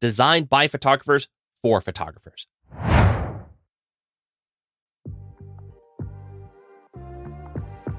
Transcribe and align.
designed 0.00 0.48
by 0.48 0.68
photographers 0.68 1.28
for 1.62 1.80
photographers. 1.80 2.46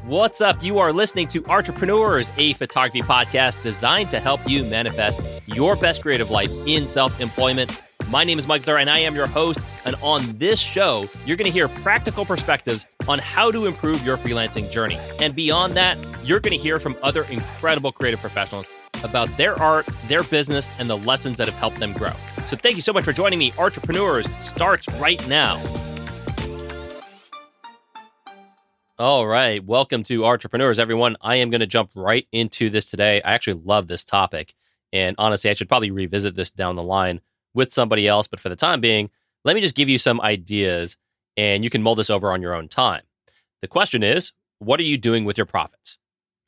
What's 0.05 0.41
up? 0.41 0.63
You 0.63 0.79
are 0.79 0.91
listening 0.91 1.27
to 1.27 1.45
Entrepreneurs, 1.45 2.31
a 2.35 2.53
photography 2.53 3.03
podcast 3.03 3.61
designed 3.61 4.09
to 4.09 4.19
help 4.19 4.39
you 4.49 4.63
manifest 4.63 5.19
your 5.45 5.75
best 5.75 6.01
creative 6.01 6.31
life 6.31 6.49
in 6.65 6.87
self 6.87 7.21
employment. 7.21 7.79
My 8.09 8.23
name 8.23 8.39
is 8.39 8.47
Mike 8.47 8.63
Thur, 8.63 8.77
and 8.79 8.89
I 8.89 8.97
am 8.99 9.13
your 9.13 9.27
host. 9.27 9.59
And 9.85 9.95
on 10.01 10.35
this 10.39 10.59
show, 10.59 11.07
you're 11.27 11.37
going 11.37 11.45
to 11.45 11.51
hear 11.51 11.67
practical 11.67 12.25
perspectives 12.25 12.87
on 13.07 13.19
how 13.19 13.51
to 13.51 13.67
improve 13.67 14.03
your 14.03 14.17
freelancing 14.17 14.71
journey. 14.71 14.97
And 15.19 15.35
beyond 15.35 15.75
that, 15.75 15.97
you're 16.23 16.39
going 16.39 16.57
to 16.57 16.63
hear 16.63 16.79
from 16.79 16.97
other 17.03 17.23
incredible 17.25 17.91
creative 17.91 18.19
professionals 18.19 18.67
about 19.03 19.35
their 19.37 19.59
art, 19.61 19.87
their 20.07 20.23
business, 20.23 20.69
and 20.79 20.89
the 20.89 20.97
lessons 20.97 21.37
that 21.37 21.47
have 21.47 21.57
helped 21.57 21.79
them 21.79 21.93
grow. 21.93 22.13
So 22.45 22.55
thank 22.57 22.75
you 22.75 22.81
so 22.81 22.93
much 22.93 23.03
for 23.03 23.13
joining 23.13 23.39
me. 23.39 23.53
Entrepreneurs 23.57 24.27
starts 24.41 24.87
right 24.95 25.25
now. 25.27 25.61
All 28.99 29.25
right. 29.25 29.63
Welcome 29.63 30.03
to 30.03 30.25
Entrepreneurs, 30.25 30.77
everyone. 30.77 31.15
I 31.21 31.37
am 31.37 31.49
going 31.49 31.61
to 31.61 31.67
jump 31.67 31.91
right 31.95 32.27
into 32.33 32.69
this 32.69 32.87
today. 32.87 33.21
I 33.21 33.33
actually 33.33 33.61
love 33.63 33.87
this 33.87 34.03
topic. 34.03 34.53
And 34.91 35.15
honestly, 35.17 35.49
I 35.49 35.53
should 35.53 35.69
probably 35.69 35.91
revisit 35.91 36.35
this 36.35 36.51
down 36.51 36.75
the 36.75 36.83
line 36.83 37.21
with 37.53 37.71
somebody 37.71 38.09
else. 38.09 38.27
But 38.27 38.41
for 38.41 38.49
the 38.49 38.57
time 38.57 38.81
being, 38.81 39.09
let 39.45 39.55
me 39.55 39.61
just 39.61 39.75
give 39.75 39.87
you 39.87 39.99
some 39.99 40.19
ideas 40.19 40.97
and 41.37 41.63
you 41.63 41.69
can 41.69 41.81
mull 41.81 41.95
this 41.95 42.09
over 42.09 42.31
on 42.33 42.41
your 42.41 42.53
own 42.53 42.67
time. 42.67 43.03
The 43.61 43.69
question 43.69 44.03
is, 44.03 44.33
what 44.59 44.81
are 44.81 44.83
you 44.83 44.97
doing 44.97 45.23
with 45.23 45.37
your 45.37 45.45
profits? 45.45 45.97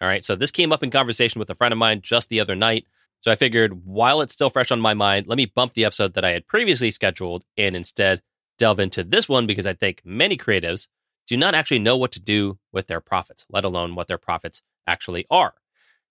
All 0.02 0.08
right. 0.08 0.26
So 0.26 0.36
this 0.36 0.52
came 0.52 0.72
up 0.72 0.84
in 0.84 0.90
conversation 0.90 1.40
with 1.40 1.50
a 1.50 1.56
friend 1.56 1.72
of 1.72 1.78
mine 1.78 2.02
just 2.02 2.30
the 2.30 2.40
other 2.40 2.56
night. 2.56 2.88
So 3.20 3.32
I 3.32 3.36
figured 3.36 3.86
while 3.86 4.22
it's 4.22 4.34
still 4.34 4.50
fresh 4.50 4.72
on 4.72 4.82
my 4.82 4.96
mind, 4.96 5.28
let 5.28 5.38
me 5.38 5.46
bump 5.46 5.74
the 5.74 5.86
episode 5.86 6.16
that 6.16 6.26
I 6.26 6.32
had 6.32 6.48
previously 6.48 6.90
scheduled 6.90 7.46
and 7.56 7.76
instead 7.76 8.22
delve 8.58 8.80
into 8.80 9.04
this 9.04 9.30
one 9.30 9.46
because 9.46 9.68
I 9.68 9.74
think 9.74 10.02
many 10.04 10.38
creatives 10.38 10.88
do 11.28 11.38
not 11.38 11.54
actually 11.54 11.80
know 11.80 11.98
what 11.98 12.12
to 12.14 12.20
do 12.20 12.58
with 12.74 12.88
their 12.88 13.00
profits, 13.00 13.46
let 13.50 13.64
alone 13.64 13.94
what 13.94 14.08
their 14.08 14.18
profits 14.18 14.64
actually 14.88 15.28
are. 15.30 15.54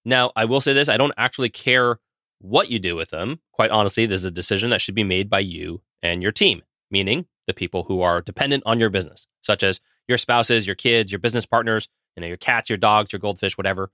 Now, 0.04 0.30
I 0.36 0.44
will 0.44 0.60
say 0.60 0.72
this 0.72 0.88
I 0.88 0.96
don't 0.96 1.12
actually 1.16 1.50
care 1.50 1.98
what 2.38 2.70
you 2.70 2.78
do 2.78 2.94
with 2.94 3.10
them. 3.10 3.40
Quite 3.52 3.70
honestly, 3.70 4.06
this 4.06 4.20
is 4.20 4.24
a 4.24 4.30
decision 4.30 4.70
that 4.70 4.80
should 4.80 4.94
be 4.94 5.04
made 5.04 5.28
by 5.28 5.40
you 5.40 5.82
and 6.02 6.22
your 6.22 6.30
team, 6.32 6.62
meaning 6.92 7.26
the 7.48 7.54
people 7.54 7.84
who 7.84 8.00
are 8.02 8.22
dependent 8.22 8.62
on 8.64 8.78
your 8.78 8.88
business, 8.88 9.26
such 9.42 9.64
as 9.64 9.80
your 10.08 10.16
spouses, 10.16 10.66
your 10.66 10.76
kids, 10.76 11.12
your 11.12 11.18
business 11.18 11.44
partners, 11.44 11.88
you 12.16 12.20
know, 12.20 12.26
your 12.26 12.36
cats, 12.36 12.68
your 12.68 12.76
dogs, 12.76 13.12
your 13.12 13.20
goldfish, 13.20 13.56
whatever. 13.56 13.90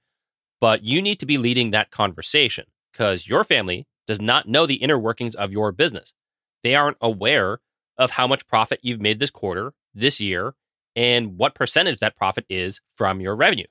But 0.61 0.83
you 0.83 1.03
need 1.03 1.21
to 1.21 1.27
be 1.27 1.39
leading 1.39 1.71
that 1.71 1.91
conversation 1.91 2.67
because 2.93 3.29
your 3.29 3.45
family 3.45 3.87
does 4.07 4.21
not 4.21 4.49
know 4.49 4.67
the 4.67 4.77
inner 4.77 4.99
workings 4.99 5.35
of 5.35 5.53
your 5.53 5.73
business. 5.73 6.15
They 6.63 6.75
aren't 6.75 6.97
aware 7.01 7.61
of 7.99 8.13
how 8.13 8.27
much 8.27 8.47
profit 8.47 8.81
you've 8.83 9.01
made 9.01 9.21
this 9.21 9.31
quarter, 9.31 9.73
this 9.95 10.21
year, 10.21 10.55
and 10.95 11.37
what 11.37 11.55
percentage 11.55 11.99
that 11.99 12.17
profit 12.17 12.47
is 12.49 12.81
from 12.97 13.21
your 13.21 13.37
revenue. 13.37 13.67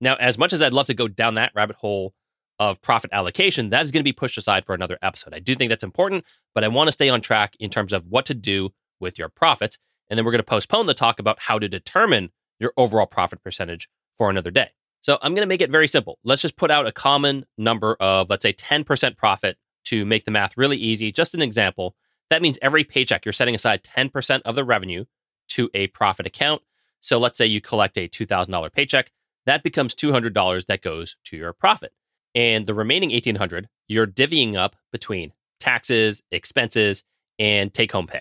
Now, 0.00 0.16
as 0.16 0.38
much 0.38 0.52
as 0.52 0.62
I'd 0.62 0.72
love 0.72 0.86
to 0.86 0.94
go 0.94 1.08
down 1.08 1.34
that 1.34 1.52
rabbit 1.54 1.76
hole 1.76 2.14
of 2.58 2.80
profit 2.82 3.10
allocation, 3.12 3.70
that 3.70 3.82
is 3.82 3.90
going 3.90 4.00
to 4.00 4.08
be 4.08 4.12
pushed 4.12 4.38
aside 4.38 4.64
for 4.64 4.74
another 4.74 4.98
episode. 5.02 5.34
I 5.34 5.38
do 5.38 5.54
think 5.54 5.70
that's 5.70 5.84
important, 5.84 6.24
but 6.54 6.64
I 6.64 6.68
want 6.68 6.88
to 6.88 6.92
stay 6.92 7.08
on 7.08 7.20
track 7.20 7.56
in 7.58 7.70
terms 7.70 7.92
of 7.92 8.04
what 8.06 8.26
to 8.26 8.34
do 8.34 8.70
with 9.00 9.18
your 9.18 9.28
profits. 9.28 9.78
And 10.08 10.16
then 10.16 10.24
we're 10.24 10.32
going 10.32 10.40
to 10.40 10.44
postpone 10.44 10.86
the 10.86 10.94
talk 10.94 11.18
about 11.18 11.40
how 11.40 11.58
to 11.58 11.68
determine 11.68 12.30
your 12.58 12.72
overall 12.76 13.06
profit 13.06 13.42
percentage 13.42 13.88
for 14.16 14.30
another 14.30 14.50
day. 14.50 14.70
So 15.00 15.18
I'm 15.22 15.32
going 15.32 15.42
to 15.42 15.48
make 15.48 15.60
it 15.60 15.70
very 15.70 15.88
simple. 15.88 16.18
Let's 16.24 16.42
just 16.42 16.56
put 16.56 16.70
out 16.70 16.86
a 16.86 16.92
common 16.92 17.46
number 17.56 17.96
of, 18.00 18.28
let's 18.28 18.42
say, 18.42 18.52
10% 18.52 19.16
profit 19.16 19.56
to 19.84 20.04
make 20.04 20.24
the 20.24 20.30
math 20.30 20.56
really 20.56 20.76
easy. 20.76 21.12
Just 21.12 21.34
an 21.34 21.42
example. 21.42 21.94
That 22.30 22.42
means 22.42 22.58
every 22.60 22.84
paycheck, 22.84 23.24
you're 23.24 23.32
setting 23.32 23.54
aside 23.54 23.84
10% 23.84 24.42
of 24.44 24.54
the 24.54 24.64
revenue 24.64 25.04
to 25.50 25.70
a 25.72 25.86
profit 25.88 26.26
account. 26.26 26.62
So 27.00 27.18
let's 27.18 27.38
say 27.38 27.46
you 27.46 27.60
collect 27.60 27.96
a 27.96 28.08
$2,000 28.08 28.72
paycheck, 28.72 29.12
that 29.46 29.62
becomes 29.62 29.94
$200 29.94 30.66
that 30.66 30.82
goes 30.82 31.16
to 31.24 31.36
your 31.36 31.52
profit. 31.52 31.92
And 32.34 32.66
the 32.66 32.74
remaining 32.74 33.10
1800 33.10 33.68
you're 33.86 34.06
divvying 34.06 34.54
up 34.54 34.76
between 34.92 35.32
taxes, 35.58 36.22
expenses, 36.30 37.04
and 37.38 37.72
take 37.72 37.92
home 37.92 38.06
pay. 38.06 38.20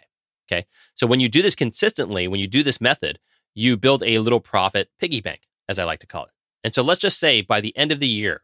Okay. 0.50 0.66
So 0.96 1.06
when 1.06 1.20
you 1.20 1.28
do 1.28 1.42
this 1.42 1.56
consistently, 1.56 2.28
when 2.28 2.40
you 2.40 2.48
do 2.48 2.64
this 2.64 2.80
method, 2.80 3.20
you 3.58 3.76
build 3.76 4.04
a 4.04 4.20
little 4.20 4.40
profit 4.40 4.88
piggy 5.00 5.20
bank, 5.20 5.42
as 5.68 5.80
I 5.80 5.84
like 5.84 6.00
to 6.02 6.08
call 6.08 6.26
it. 6.26 6.32
And 6.64 6.76
so 6.76 6.84
let's 6.84 7.00
just 7.00 7.20
say 7.20 7.42
by 7.42 7.60
the 7.60 7.76
end 7.76 7.92
of 7.92 8.00
the 8.00 8.08
year, 8.08 8.44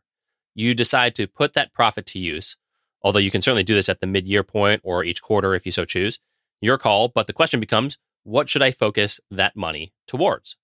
you 0.56 0.74
decide 0.74 1.13
to 1.16 1.28
put 1.28 1.53
that 1.53 1.72
profit 1.72 2.07
to 2.07 2.19
use, 2.19 2.57
although 3.03 3.19
you 3.19 3.29
can 3.29 3.44
certainly 3.44 3.62
do 3.63 3.75
this 3.75 3.90
at 3.90 4.01
the 4.01 4.07
mid 4.07 4.28
year 4.28 4.41
point 4.41 4.81
or 4.84 5.03
each 5.03 5.22
quarter 5.22 5.53
if 5.53 5.68
you 5.68 5.72
so 5.72 5.85
choose. 5.85 6.18
Your 6.62 6.79
call. 6.79 7.09
But 7.09 7.28
the 7.28 7.34
question 7.34 7.59
becomes 7.59 8.00
what 8.24 8.50
should 8.50 8.63
I 8.63 8.72
focus 8.72 9.19
that 9.29 9.56
money 9.56 9.94
towards? 10.07 10.56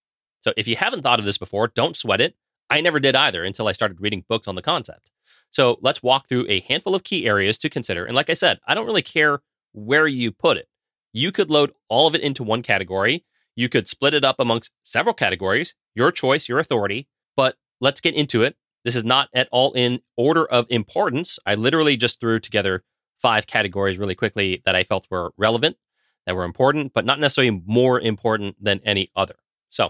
So 0.41 0.51
if 0.57 0.67
you 0.67 0.75
haven't 0.77 1.03
thought 1.03 1.19
of 1.19 1.25
this 1.25 1.37
before, 1.37 1.67
don't 1.67 1.95
sweat 1.95 2.19
it. 2.19 2.35
I 2.71 2.81
never 2.81 2.99
did 2.99 3.15
either 3.15 3.43
until 3.43 3.67
I 3.67 3.73
started 3.73 4.01
reading 4.01 4.25
books 4.27 4.47
on 4.47 4.55
the 4.55 4.63
concept. 4.63 5.11
So 5.51 5.77
let's 5.81 6.01
walk 6.01 6.27
through 6.27 6.47
a 6.49 6.61
handful 6.61 6.95
of 6.95 7.03
key 7.03 7.27
areas 7.27 7.59
to 7.59 7.69
consider. 7.69 8.03
And 8.03 8.15
like 8.15 8.31
I 8.31 8.33
said, 8.33 8.59
I 8.65 8.73
don't 8.73 8.87
really 8.87 9.03
care 9.03 9.41
where 9.73 10.07
you 10.07 10.31
put 10.31 10.57
it. 10.57 10.67
You 11.13 11.31
could 11.31 11.51
load 11.51 11.71
all 11.87 12.07
of 12.07 12.15
it 12.15 12.21
into 12.21 12.43
one 12.43 12.63
category. 12.63 13.25
You 13.59 13.67
could 13.67 13.89
split 13.89 14.13
it 14.13 14.23
up 14.23 14.37
amongst 14.39 14.71
several 14.83 15.13
categories, 15.13 15.75
your 15.93 16.11
choice, 16.11 16.47
your 16.47 16.59
authority. 16.59 17.09
But 17.35 17.57
let's 17.81 17.99
get 17.99 18.15
into 18.15 18.41
it. 18.41 18.55
This 18.85 18.95
is 18.95 19.03
not 19.03 19.27
at 19.33 19.49
all 19.51 19.73
in 19.73 19.99
order 20.15 20.45
of 20.45 20.65
importance. 20.69 21.37
I 21.45 21.55
literally 21.55 21.97
just 21.97 22.21
threw 22.21 22.39
together 22.39 22.85
five 23.21 23.47
categories 23.47 23.97
really 23.97 24.15
quickly 24.15 24.61
that 24.63 24.75
I 24.75 24.85
felt 24.85 25.07
were 25.11 25.33
relevant 25.35 25.75
that 26.25 26.37
were 26.37 26.45
important, 26.45 26.93
but 26.93 27.03
not 27.03 27.19
necessarily 27.19 27.61
more 27.65 27.99
important 27.99 28.55
than 28.63 28.79
any 28.85 29.11
other. 29.13 29.35
So, 29.69 29.89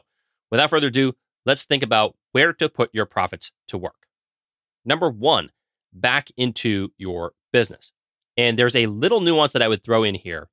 without 0.50 0.72
further 0.72 0.88
ado, 0.88 1.14
let's 1.46 1.64
think 1.64 1.84
about 1.84 2.18
where 2.32 2.54
to 2.54 2.70
put 2.70 2.90
your 2.92 3.06
profits 3.06 3.52
to 3.68 3.78
work. 3.78 4.08
Number 4.84 5.12
one, 5.12 5.52
back 5.94 6.30
into 6.38 6.90
your 6.98 7.34
business. 7.54 7.92
And 8.36 8.58
there's 8.58 8.76
a 8.76 8.88
little 8.88 9.22
nuance 9.22 9.54
that 9.54 9.62
I 9.62 9.68
would 9.68 9.84
throw 9.84 10.04
in 10.04 10.16
here. 10.16 10.50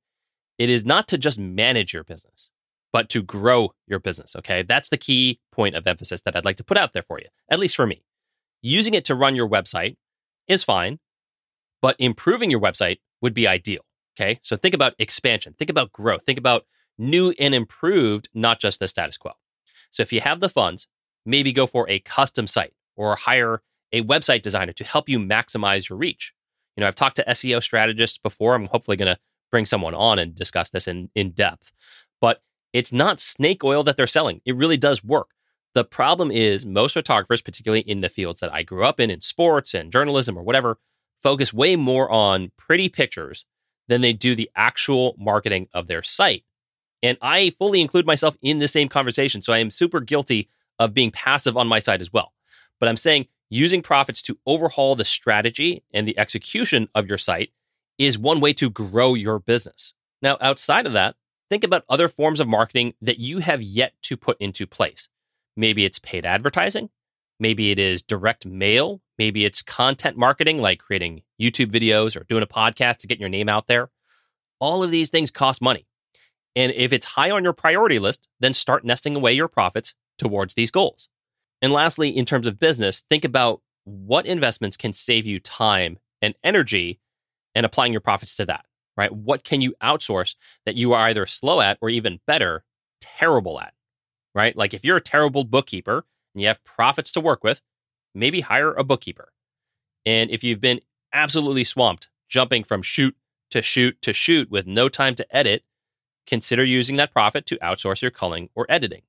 It 0.59 0.69
is 0.69 0.85
not 0.85 1.07
to 1.07 1.17
just 1.17 1.39
manage 1.39 1.95
your 1.95 2.03
business, 2.03 2.51
but 2.93 3.09
to 3.09 3.21
grow 3.21 3.73
your 3.87 3.99
business. 3.99 4.35
Okay. 4.35 4.63
That's 4.63 4.89
the 4.89 4.97
key 4.97 5.39
point 5.51 5.75
of 5.75 5.87
emphasis 5.87 6.21
that 6.21 6.35
I'd 6.35 6.45
like 6.45 6.57
to 6.57 6.63
put 6.63 6.77
out 6.77 6.93
there 6.93 7.03
for 7.03 7.19
you, 7.19 7.27
at 7.51 7.59
least 7.59 7.75
for 7.75 7.85
me. 7.85 8.03
Using 8.61 8.93
it 8.93 9.05
to 9.05 9.15
run 9.15 9.35
your 9.35 9.49
website 9.49 9.97
is 10.47 10.63
fine, 10.63 10.99
but 11.81 11.95
improving 11.99 12.49
your 12.49 12.61
website 12.61 12.97
would 13.21 13.33
be 13.33 13.47
ideal. 13.47 13.81
Okay. 14.19 14.39
So 14.43 14.57
think 14.57 14.73
about 14.73 14.93
expansion, 14.97 15.53
think 15.57 15.69
about 15.69 15.91
growth, 15.91 16.21
think 16.25 16.39
about 16.39 16.65
new 16.97 17.33
and 17.39 17.53
improved, 17.53 18.29
not 18.33 18.59
just 18.59 18.79
the 18.79 18.87
status 18.87 19.17
quo. 19.17 19.33
So 19.91 20.01
if 20.01 20.11
you 20.11 20.21
have 20.21 20.39
the 20.39 20.49
funds, 20.49 20.87
maybe 21.25 21.51
go 21.51 21.67
for 21.67 21.87
a 21.89 21.99
custom 21.99 22.47
site 22.47 22.73
or 22.95 23.15
hire 23.15 23.61
a 23.91 24.01
website 24.03 24.41
designer 24.41 24.73
to 24.73 24.83
help 24.83 25.07
you 25.07 25.19
maximize 25.19 25.89
your 25.89 25.97
reach. 25.97 26.33
You 26.75 26.81
know, 26.81 26.87
I've 26.87 26.95
talked 26.95 27.15
to 27.17 27.25
SEO 27.25 27.61
strategists 27.61 28.17
before. 28.17 28.55
I'm 28.55 28.67
hopefully 28.67 28.97
going 28.97 29.13
to 29.13 29.19
bring 29.51 29.65
someone 29.65 29.93
on 29.93 30.19
and 30.19 30.35
discuss 30.35 30.69
this 30.69 30.87
in, 30.87 31.09
in 31.15 31.31
depth. 31.31 31.71
But 32.21 32.41
it's 32.77 32.93
not 32.93 33.19
snake 33.19 33.63
oil 33.63 33.83
that 33.83 33.97
they're 33.97 34.05
selling. 34.05 34.39
It 34.45 34.55
really 34.55 34.77
does 34.77 35.03
work. 35.03 35.29
The 35.73 35.83
problem 35.83 36.29
is 36.29 36.63
most 36.63 36.93
photographers, 36.93 37.41
particularly 37.41 37.81
in 37.81 38.01
the 38.01 38.07
fields 38.07 38.39
that 38.41 38.53
I 38.53 38.61
grew 38.61 38.85
up 38.85 38.99
in, 38.99 39.09
in 39.09 39.21
sports 39.21 39.73
and 39.73 39.91
journalism 39.91 40.37
or 40.37 40.43
whatever, 40.43 40.77
focus 41.23 41.51
way 41.51 41.75
more 41.75 42.07
on 42.11 42.51
pretty 42.55 42.87
pictures 42.87 43.45
than 43.87 44.01
they 44.01 44.13
do 44.13 44.35
the 44.35 44.51
actual 44.55 45.15
marketing 45.17 45.67
of 45.73 45.87
their 45.87 46.03
site. 46.03 46.43
And 47.01 47.17
I 47.19 47.49
fully 47.57 47.81
include 47.81 48.05
myself 48.05 48.37
in 48.43 48.59
the 48.59 48.67
same 48.67 48.89
conversation. 48.89 49.41
So 49.41 49.53
I 49.53 49.57
am 49.57 49.71
super 49.71 49.99
guilty 49.99 50.47
of 50.77 50.93
being 50.93 51.09
passive 51.09 51.57
on 51.57 51.67
my 51.67 51.79
side 51.79 52.01
as 52.01 52.13
well. 52.13 52.31
But 52.79 52.89
I'm 52.89 52.97
saying 52.97 53.25
using 53.49 53.81
profits 53.81 54.21
to 54.23 54.37
overhaul 54.45 54.95
the 54.95 55.05
strategy 55.05 55.83
and 55.95 56.07
the 56.07 56.19
execution 56.19 56.89
of 56.93 57.07
your 57.07 57.17
site 57.17 57.49
is 57.97 58.19
one 58.19 58.39
way 58.39 58.53
to 58.53 58.69
grow 58.69 59.15
your 59.15 59.39
business. 59.39 59.93
Now, 60.21 60.37
outside 60.41 60.85
of 60.85 60.93
that, 60.93 61.15
think 61.49 61.63
about 61.63 61.85
other 61.89 62.07
forms 62.07 62.39
of 62.39 62.47
marketing 62.47 62.93
that 63.01 63.19
you 63.19 63.39
have 63.39 63.61
yet 63.61 63.93
to 64.03 64.17
put 64.17 64.37
into 64.39 64.67
place. 64.67 65.09
Maybe 65.55 65.85
it's 65.85 65.99
paid 65.99 66.25
advertising. 66.25 66.89
Maybe 67.39 67.71
it 67.71 67.79
is 67.79 68.01
direct 68.01 68.45
mail. 68.45 69.01
Maybe 69.17 69.45
it's 69.45 69.61
content 69.61 70.17
marketing, 70.17 70.59
like 70.59 70.79
creating 70.79 71.23
YouTube 71.41 71.71
videos 71.71 72.19
or 72.19 72.23
doing 72.23 72.43
a 72.43 72.47
podcast 72.47 72.97
to 72.97 73.07
get 73.07 73.19
your 73.19 73.29
name 73.29 73.49
out 73.49 73.67
there. 73.67 73.89
All 74.59 74.83
of 74.83 74.91
these 74.91 75.09
things 75.09 75.31
cost 75.31 75.61
money. 75.61 75.85
And 76.55 76.71
if 76.71 76.91
it's 76.91 77.05
high 77.05 77.29
on 77.29 77.43
your 77.43 77.53
priority 77.53 77.99
list, 77.99 78.27
then 78.39 78.53
start 78.53 78.83
nesting 78.83 79.15
away 79.15 79.33
your 79.33 79.47
profits 79.47 79.93
towards 80.17 80.55
these 80.55 80.71
goals. 80.71 81.09
And 81.61 81.71
lastly, 81.71 82.09
in 82.09 82.25
terms 82.25 82.47
of 82.47 82.59
business, 82.59 83.03
think 83.07 83.23
about 83.23 83.61
what 83.83 84.25
investments 84.25 84.77
can 84.77 84.93
save 84.93 85.25
you 85.25 85.39
time 85.39 85.99
and 86.21 86.35
energy 86.43 86.99
and 87.55 87.65
applying 87.65 87.91
your 87.91 88.01
profits 88.01 88.35
to 88.35 88.45
that, 88.45 88.65
right? 88.97 89.11
What 89.11 89.43
can 89.43 89.61
you 89.61 89.75
outsource 89.81 90.35
that 90.65 90.75
you 90.75 90.93
are 90.93 91.07
either 91.07 91.25
slow 91.25 91.61
at 91.61 91.77
or 91.81 91.89
even 91.89 92.19
better, 92.27 92.63
terrible 92.99 93.61
at, 93.61 93.73
right? 94.35 94.57
Like 94.57 94.73
if 94.73 94.83
you're 94.83 94.97
a 94.97 95.01
terrible 95.01 95.43
bookkeeper 95.43 96.05
and 96.33 96.41
you 96.41 96.47
have 96.47 96.63
profits 96.63 97.11
to 97.13 97.21
work 97.21 97.43
with, 97.43 97.61
maybe 98.15 98.41
hire 98.41 98.73
a 98.73 98.83
bookkeeper. 98.83 99.31
And 100.05 100.31
if 100.31 100.43
you've 100.43 100.61
been 100.61 100.81
absolutely 101.13 101.63
swamped 101.63 102.09
jumping 102.27 102.63
from 102.63 102.81
shoot 102.81 103.15
to 103.51 103.61
shoot 103.61 104.01
to 104.01 104.11
shoot 104.11 104.49
with 104.51 104.67
no 104.67 104.89
time 104.89 105.15
to 105.15 105.35
edit, 105.35 105.63
consider 106.25 106.63
using 106.63 106.97
that 106.97 107.13
profit 107.13 107.45
to 107.45 107.57
outsource 107.57 108.01
your 108.01 108.11
culling 108.11 108.49
or 108.55 108.65
editing. 108.67 109.03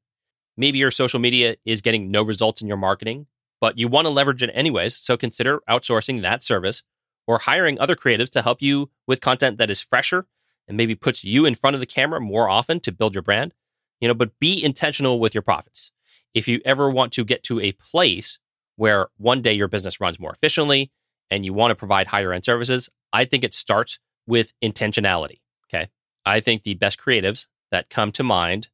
Maybe 0.57 0.79
your 0.79 0.91
social 0.91 1.21
media 1.21 1.57
is 1.65 1.81
getting 1.81 2.11
no 2.11 2.23
results 2.23 2.61
in 2.61 2.69
your 2.69 2.77
marketing, 2.77 3.27
but 3.61 3.79
you 3.79 3.89
want 3.89 4.07
to 4.07 4.11
leverage 4.11 4.43
it 4.43 4.51
anyways. 4.55 4.97
So 4.97 5.17
consider 5.17 5.61
outsourcing 5.69 6.23
that 6.23 6.43
service 6.43 6.83
or 7.29 7.39
hiring 7.39 7.79
other 7.79 7.95
creatives 7.95 8.31
to 8.31 8.43
help 8.43 8.61
you 8.63 8.91
with 9.07 9.21
content 9.21 9.59
that 9.59 9.71
is 9.71 9.81
fresher 9.81 10.27
and 10.67 10.77
maybe 10.77 10.95
puts 10.95 11.23
you 11.23 11.45
in 11.45 11.55
front 11.55 11.75
of 11.75 11.81
the 11.81 11.87
camera 11.87 12.21
more 12.21 12.49
often 12.49 12.81
to 12.81 12.91
build 12.91 13.15
your 13.15 13.23
brand. 13.23 13.55
You 14.01 14.09
know, 14.09 14.15
but 14.15 14.39
be 14.41 14.63
intentional 14.65 15.21
with 15.21 15.35
your 15.35 15.43
profits. 15.43 15.93
If 16.35 16.49
you 16.49 16.61
ever 16.65 16.91
want 16.91 17.13
to 17.13 17.25
get 17.25 17.43
to 17.45 17.61
a 17.61 17.73
place 17.73 18.39
where 18.77 19.09
one 19.17 19.43
day 19.43 19.53
your 19.53 19.69
business 19.69 20.01
runs 20.01 20.19
more 20.19 20.33
efficiently 20.33 20.91
and 21.31 21.45
you 21.45 21.53
want 21.53 21.71
to 21.71 21.75
provide 21.75 22.07
higher 22.07 22.33
end 22.33 22.45
services, 22.45 22.89
I 23.13 23.25
think 23.25 23.45
it 23.45 23.55
starts 23.55 23.99
with 24.27 24.53
intentionality. 24.63 25.41
Okay. 25.69 25.89
I 26.25 26.41
think 26.41 26.63
the 26.63 26.75
best 26.75 26.99
creatives 26.99 27.47
that 27.71 27.91
come 27.91 28.13
to 28.13 28.23
mind 28.23 28.69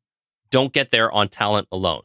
don't 0.50 0.72
get 0.72 0.90
there 0.90 1.10
on 1.10 1.28
talent 1.28 1.66
alone. 1.72 2.02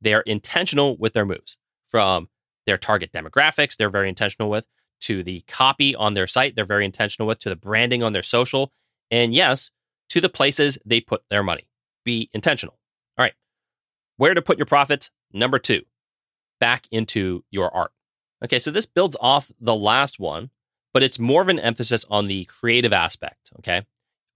They're 0.00 0.20
intentional 0.20 0.96
with 0.96 1.14
their 1.14 1.24
moves 1.24 1.58
from 1.86 2.28
their 2.66 2.76
target 2.76 3.12
demographics, 3.12 3.76
they're 3.76 3.88
very 3.88 4.10
intentional 4.10 4.50
with, 4.50 4.66
to 5.00 5.22
the 5.22 5.40
copy 5.42 5.94
on 5.94 6.14
their 6.14 6.26
site, 6.26 6.56
they're 6.56 6.64
very 6.64 6.84
intentional 6.84 7.26
with, 7.26 7.38
to 7.40 7.48
the 7.48 7.56
branding 7.56 8.02
on 8.02 8.12
their 8.12 8.22
social, 8.22 8.72
and 9.10 9.34
yes, 9.34 9.70
to 10.10 10.20
the 10.20 10.28
places 10.28 10.78
they 10.84 11.00
put 11.00 11.22
their 11.30 11.42
money. 11.42 11.68
Be 12.04 12.30
intentional. 12.32 12.78
All 13.16 13.24
right. 13.24 13.34
Where 14.16 14.34
to 14.34 14.42
put 14.42 14.58
your 14.58 14.66
profits? 14.66 15.10
Number 15.32 15.58
two, 15.58 15.82
back 16.60 16.86
into 16.90 17.44
your 17.50 17.74
art. 17.74 17.92
Okay, 18.44 18.58
so 18.58 18.70
this 18.70 18.86
builds 18.86 19.16
off 19.20 19.50
the 19.60 19.74
last 19.74 20.18
one, 20.18 20.50
but 20.94 21.02
it's 21.02 21.18
more 21.18 21.42
of 21.42 21.48
an 21.48 21.58
emphasis 21.58 22.04
on 22.08 22.28
the 22.28 22.44
creative 22.44 22.92
aspect. 22.92 23.50
Okay. 23.58 23.84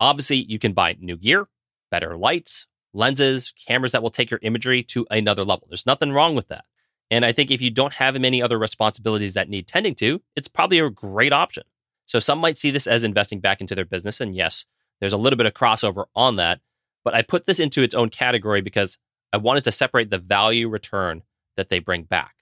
Obviously, 0.01 0.37
you 0.37 0.59
can 0.59 0.73
buy 0.73 0.97
new 1.01 1.17
gear, 1.17 1.49
better 1.91 2.17
lights, 2.17 2.67
lenses, 2.93 3.53
cameras 3.67 3.93
that 3.93 4.03
will 4.03 4.11
take 4.11 4.31
your 4.31 4.41
imagery 4.43 4.83
to 4.83 5.07
another 5.11 5.45
level. 5.45 5.67
There's 5.69 5.87
nothing 5.87 6.13
wrong 6.13 6.35
with 6.35 6.49
that. 6.49 6.65
And 7.13 7.27
I 7.27 7.33
think 7.33 7.51
if 7.51 7.61
you 7.61 7.71
don't 7.71 7.93
have 7.93 8.19
many 8.19 8.41
other 8.41 8.59
responsibilities 8.59 9.35
that 9.35 9.51
need 9.51 9.67
tending 9.67 9.95
to, 9.97 10.23
it's 10.35 10.49
probably 10.49 10.79
a 10.79 10.89
great 10.89 11.35
option. 11.35 11.65
So 12.07 12.19
some 12.19 12.39
might 12.39 12.57
see 12.57 12.71
this 12.71 12.87
as 12.87 13.05
investing 13.05 13.39
back 13.39 13.61
into 13.61 13.75
their 13.75 13.85
business. 13.85 14.19
And 14.19 14.35
yes, 14.35 14.65
there's 14.99 15.13
a 15.13 15.19
little 15.19 15.37
bit 15.37 15.45
of 15.45 15.53
crossover 15.53 16.07
on 16.17 16.37
that. 16.37 16.61
But 17.05 17.13
I 17.13 17.21
put 17.21 17.45
this 17.45 17.61
into 17.61 17.83
its 17.83 17.95
own 17.95 18.09
category 18.09 18.63
because 18.63 18.99
I 19.31 19.37
wanted 19.37 19.63
to 19.65 19.73
separate 19.73 20.09
the 20.09 20.17
value 20.17 20.71
return 20.71 21.23
that 21.59 21.69
they 21.69 21.81
bring 21.81 22.05
back, 22.05 22.35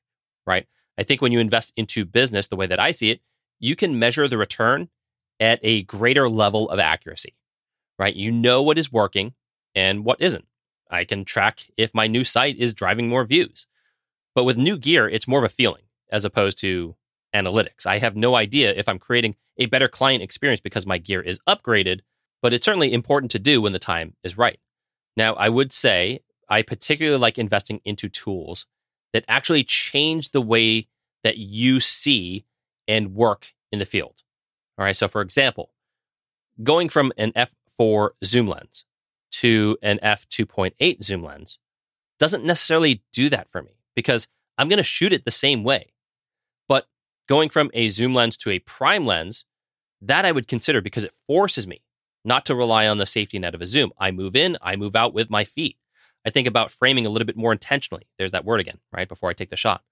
right? 0.46 0.68
I 0.96 1.02
think 1.02 1.20
when 1.20 1.32
you 1.32 1.40
invest 1.40 1.72
into 1.76 2.04
business, 2.04 2.46
the 2.46 2.54
way 2.54 2.68
that 2.68 2.78
I 2.78 2.92
see 2.92 3.10
it, 3.10 3.22
you 3.58 3.74
can 3.74 3.98
measure 3.98 4.28
the 4.28 4.38
return 4.38 4.88
at 5.40 5.58
a 5.64 5.82
greater 5.82 6.28
level 6.28 6.70
of 6.70 6.78
accuracy, 6.78 7.34
right? 7.98 8.14
You 8.14 8.30
know 8.30 8.62
what 8.62 8.78
is 8.78 8.92
working 8.92 9.34
and 9.74 10.04
what 10.04 10.20
isn't. 10.20 10.46
I 10.88 11.04
can 11.04 11.24
track 11.24 11.70
if 11.76 11.92
my 11.92 12.06
new 12.06 12.22
site 12.22 12.56
is 12.56 12.72
driving 12.72 13.08
more 13.08 13.24
views. 13.24 13.66
But 14.34 14.44
with 14.44 14.56
new 14.56 14.78
gear, 14.78 15.08
it's 15.08 15.28
more 15.28 15.38
of 15.38 15.44
a 15.44 15.54
feeling 15.54 15.82
as 16.10 16.24
opposed 16.24 16.58
to 16.58 16.96
analytics. 17.34 17.86
I 17.86 17.98
have 17.98 18.16
no 18.16 18.34
idea 18.34 18.72
if 18.72 18.88
I'm 18.88 18.98
creating 18.98 19.36
a 19.56 19.66
better 19.66 19.88
client 19.88 20.22
experience 20.22 20.60
because 20.60 20.86
my 20.86 20.98
gear 20.98 21.20
is 21.20 21.40
upgraded, 21.48 22.00
but 22.42 22.52
it's 22.52 22.64
certainly 22.64 22.92
important 22.92 23.30
to 23.32 23.38
do 23.38 23.60
when 23.60 23.72
the 23.72 23.78
time 23.78 24.14
is 24.22 24.38
right. 24.38 24.58
Now, 25.16 25.34
I 25.34 25.48
would 25.48 25.72
say 25.72 26.20
I 26.48 26.62
particularly 26.62 27.18
like 27.18 27.38
investing 27.38 27.80
into 27.84 28.08
tools 28.08 28.66
that 29.12 29.24
actually 29.28 29.64
change 29.64 30.30
the 30.30 30.40
way 30.40 30.88
that 31.22 31.36
you 31.36 31.80
see 31.80 32.44
and 32.88 33.14
work 33.14 33.54
in 33.70 33.78
the 33.78 33.86
field. 33.86 34.22
All 34.78 34.84
right. 34.84 34.96
So, 34.96 35.08
for 35.08 35.20
example, 35.20 35.70
going 36.62 36.88
from 36.88 37.12
an 37.16 37.32
f4 37.32 38.10
zoom 38.24 38.46
lens 38.46 38.84
to 39.32 39.78
an 39.82 39.98
f2.8 40.02 41.02
zoom 41.02 41.22
lens 41.22 41.58
doesn't 42.18 42.44
necessarily 42.44 43.02
do 43.12 43.28
that 43.28 43.48
for 43.50 43.62
me 43.62 43.79
because 44.00 44.26
I'm 44.56 44.68
going 44.68 44.78
to 44.78 44.82
shoot 44.82 45.12
it 45.12 45.24
the 45.24 45.30
same 45.30 45.62
way. 45.62 45.92
But 46.68 46.86
going 47.28 47.50
from 47.50 47.70
a 47.74 47.88
zoom 47.90 48.14
lens 48.14 48.36
to 48.38 48.50
a 48.50 48.58
prime 48.58 49.04
lens, 49.04 49.44
that 50.00 50.24
I 50.24 50.32
would 50.32 50.48
consider 50.48 50.80
because 50.80 51.04
it 51.04 51.12
forces 51.26 51.66
me 51.66 51.82
not 52.24 52.46
to 52.46 52.54
rely 52.54 52.86
on 52.86 52.98
the 52.98 53.06
safety 53.06 53.38
net 53.38 53.54
of 53.54 53.60
a 53.60 53.66
zoom. 53.66 53.92
I 53.98 54.10
move 54.10 54.34
in, 54.34 54.56
I 54.62 54.76
move 54.76 54.96
out 54.96 55.12
with 55.12 55.30
my 55.30 55.44
feet. 55.44 55.76
I 56.26 56.30
think 56.30 56.46
about 56.46 56.70
framing 56.70 57.06
a 57.06 57.10
little 57.10 57.26
bit 57.26 57.36
more 57.36 57.52
intentionally. 57.52 58.06
There's 58.18 58.32
that 58.32 58.44
word 58.44 58.60
again, 58.60 58.78
right? 58.92 59.08
Before 59.08 59.30
I 59.30 59.34
take 59.34 59.50
the 59.50 59.56
shot. 59.56 59.82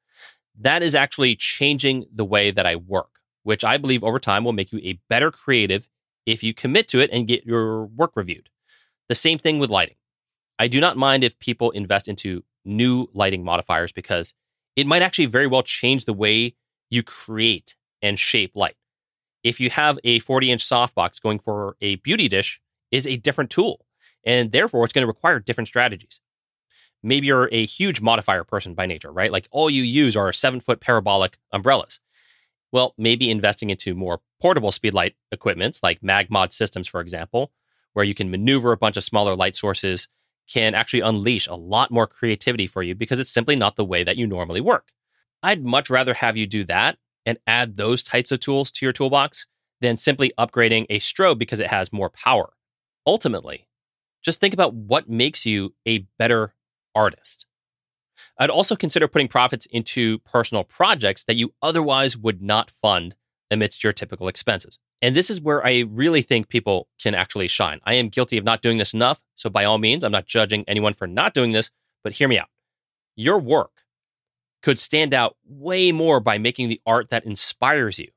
That 0.60 0.82
is 0.82 0.94
actually 0.94 1.36
changing 1.36 2.06
the 2.14 2.24
way 2.24 2.50
that 2.50 2.66
I 2.66 2.76
work, 2.76 3.10
which 3.44 3.64
I 3.64 3.76
believe 3.76 4.02
over 4.02 4.18
time 4.18 4.44
will 4.44 4.52
make 4.52 4.72
you 4.72 4.80
a 4.82 5.00
better 5.08 5.30
creative 5.30 5.88
if 6.26 6.42
you 6.42 6.52
commit 6.52 6.88
to 6.88 7.00
it 7.00 7.10
and 7.12 7.28
get 7.28 7.46
your 7.46 7.86
work 7.86 8.12
reviewed. 8.14 8.48
The 9.08 9.14
same 9.14 9.38
thing 9.38 9.58
with 9.58 9.70
lighting. 9.70 9.96
I 10.58 10.68
do 10.68 10.80
not 10.80 10.96
mind 10.96 11.24
if 11.24 11.38
people 11.38 11.70
invest 11.70 12.08
into 12.08 12.44
new 12.68 13.08
lighting 13.14 13.42
modifiers 13.42 13.90
because 13.92 14.34
it 14.76 14.86
might 14.86 15.02
actually 15.02 15.26
very 15.26 15.46
well 15.46 15.62
change 15.62 16.04
the 16.04 16.12
way 16.12 16.54
you 16.90 17.02
create 17.02 17.74
and 18.02 18.18
shape 18.18 18.52
light. 18.54 18.76
If 19.42 19.60
you 19.60 19.70
have 19.70 19.98
a 20.04 20.18
40 20.20 20.52
inch 20.52 20.68
softbox 20.68 21.20
going 21.20 21.38
for 21.38 21.76
a 21.80 21.96
beauty 21.96 22.28
dish 22.28 22.60
is 22.90 23.06
a 23.06 23.16
different 23.16 23.50
tool, 23.50 23.84
and 24.24 24.52
therefore 24.52 24.84
it's 24.84 24.92
going 24.92 25.02
to 25.02 25.08
require 25.08 25.40
different 25.40 25.68
strategies. 25.68 26.20
Maybe 27.02 27.28
you're 27.28 27.48
a 27.52 27.64
huge 27.64 28.00
modifier 28.00 28.44
person 28.44 28.74
by 28.74 28.86
nature, 28.86 29.12
right? 29.12 29.30
Like 29.30 29.48
all 29.50 29.70
you 29.70 29.82
use 29.82 30.16
are 30.16 30.32
seven 30.32 30.60
foot 30.60 30.80
parabolic 30.80 31.38
umbrellas. 31.52 32.00
Well, 32.72 32.94
maybe 32.98 33.30
investing 33.30 33.70
into 33.70 33.94
more 33.94 34.20
portable 34.42 34.70
speedlight 34.70 35.14
equipments 35.32 35.82
like 35.82 36.00
MagMod 36.00 36.52
systems, 36.52 36.86
for 36.86 37.00
example, 37.00 37.52
where 37.92 38.04
you 38.04 38.14
can 38.14 38.30
maneuver 38.30 38.72
a 38.72 38.76
bunch 38.76 38.96
of 38.96 39.04
smaller 39.04 39.34
light 39.34 39.56
sources 39.56 40.08
can 40.48 40.74
actually 40.74 41.00
unleash 41.00 41.46
a 41.46 41.54
lot 41.54 41.90
more 41.90 42.06
creativity 42.06 42.66
for 42.66 42.82
you 42.82 42.94
because 42.94 43.18
it's 43.18 43.30
simply 43.30 43.56
not 43.56 43.76
the 43.76 43.84
way 43.84 44.02
that 44.02 44.16
you 44.16 44.26
normally 44.26 44.60
work. 44.60 44.88
I'd 45.42 45.64
much 45.64 45.90
rather 45.90 46.14
have 46.14 46.36
you 46.36 46.46
do 46.46 46.64
that 46.64 46.98
and 47.26 47.38
add 47.46 47.76
those 47.76 48.02
types 48.02 48.32
of 48.32 48.40
tools 48.40 48.70
to 48.72 48.86
your 48.86 48.92
toolbox 48.92 49.46
than 49.80 49.96
simply 49.96 50.32
upgrading 50.38 50.86
a 50.88 50.98
strobe 50.98 51.38
because 51.38 51.60
it 51.60 51.68
has 51.68 51.92
more 51.92 52.10
power. 52.10 52.52
Ultimately, 53.06 53.68
just 54.22 54.40
think 54.40 54.54
about 54.54 54.74
what 54.74 55.08
makes 55.08 55.46
you 55.46 55.74
a 55.86 56.06
better 56.18 56.54
artist. 56.94 57.46
I'd 58.38 58.50
also 58.50 58.74
consider 58.74 59.06
putting 59.06 59.28
profits 59.28 59.66
into 59.66 60.18
personal 60.20 60.64
projects 60.64 61.24
that 61.24 61.36
you 61.36 61.54
otherwise 61.62 62.16
would 62.16 62.42
not 62.42 62.72
fund 62.82 63.14
amidst 63.50 63.84
your 63.84 63.92
typical 63.92 64.28
expenses. 64.28 64.78
And 65.00 65.14
this 65.14 65.30
is 65.30 65.40
where 65.40 65.64
I 65.64 65.84
really 65.88 66.22
think 66.22 66.48
people 66.48 66.88
can 67.00 67.14
actually 67.14 67.48
shine. 67.48 67.80
I 67.84 67.94
am 67.94 68.08
guilty 68.08 68.36
of 68.36 68.44
not 68.44 68.62
doing 68.62 68.78
this 68.78 68.94
enough. 68.94 69.22
So, 69.36 69.48
by 69.48 69.64
all 69.64 69.78
means, 69.78 70.02
I'm 70.02 70.12
not 70.12 70.26
judging 70.26 70.64
anyone 70.66 70.94
for 70.94 71.06
not 71.06 71.34
doing 71.34 71.52
this, 71.52 71.70
but 72.02 72.12
hear 72.12 72.28
me 72.28 72.38
out. 72.38 72.48
Your 73.14 73.38
work 73.38 73.70
could 74.62 74.80
stand 74.80 75.14
out 75.14 75.36
way 75.46 75.92
more 75.92 76.20
by 76.20 76.38
making 76.38 76.68
the 76.68 76.80
art 76.84 77.10
that 77.10 77.24
inspires 77.24 77.98
you 77.98 78.08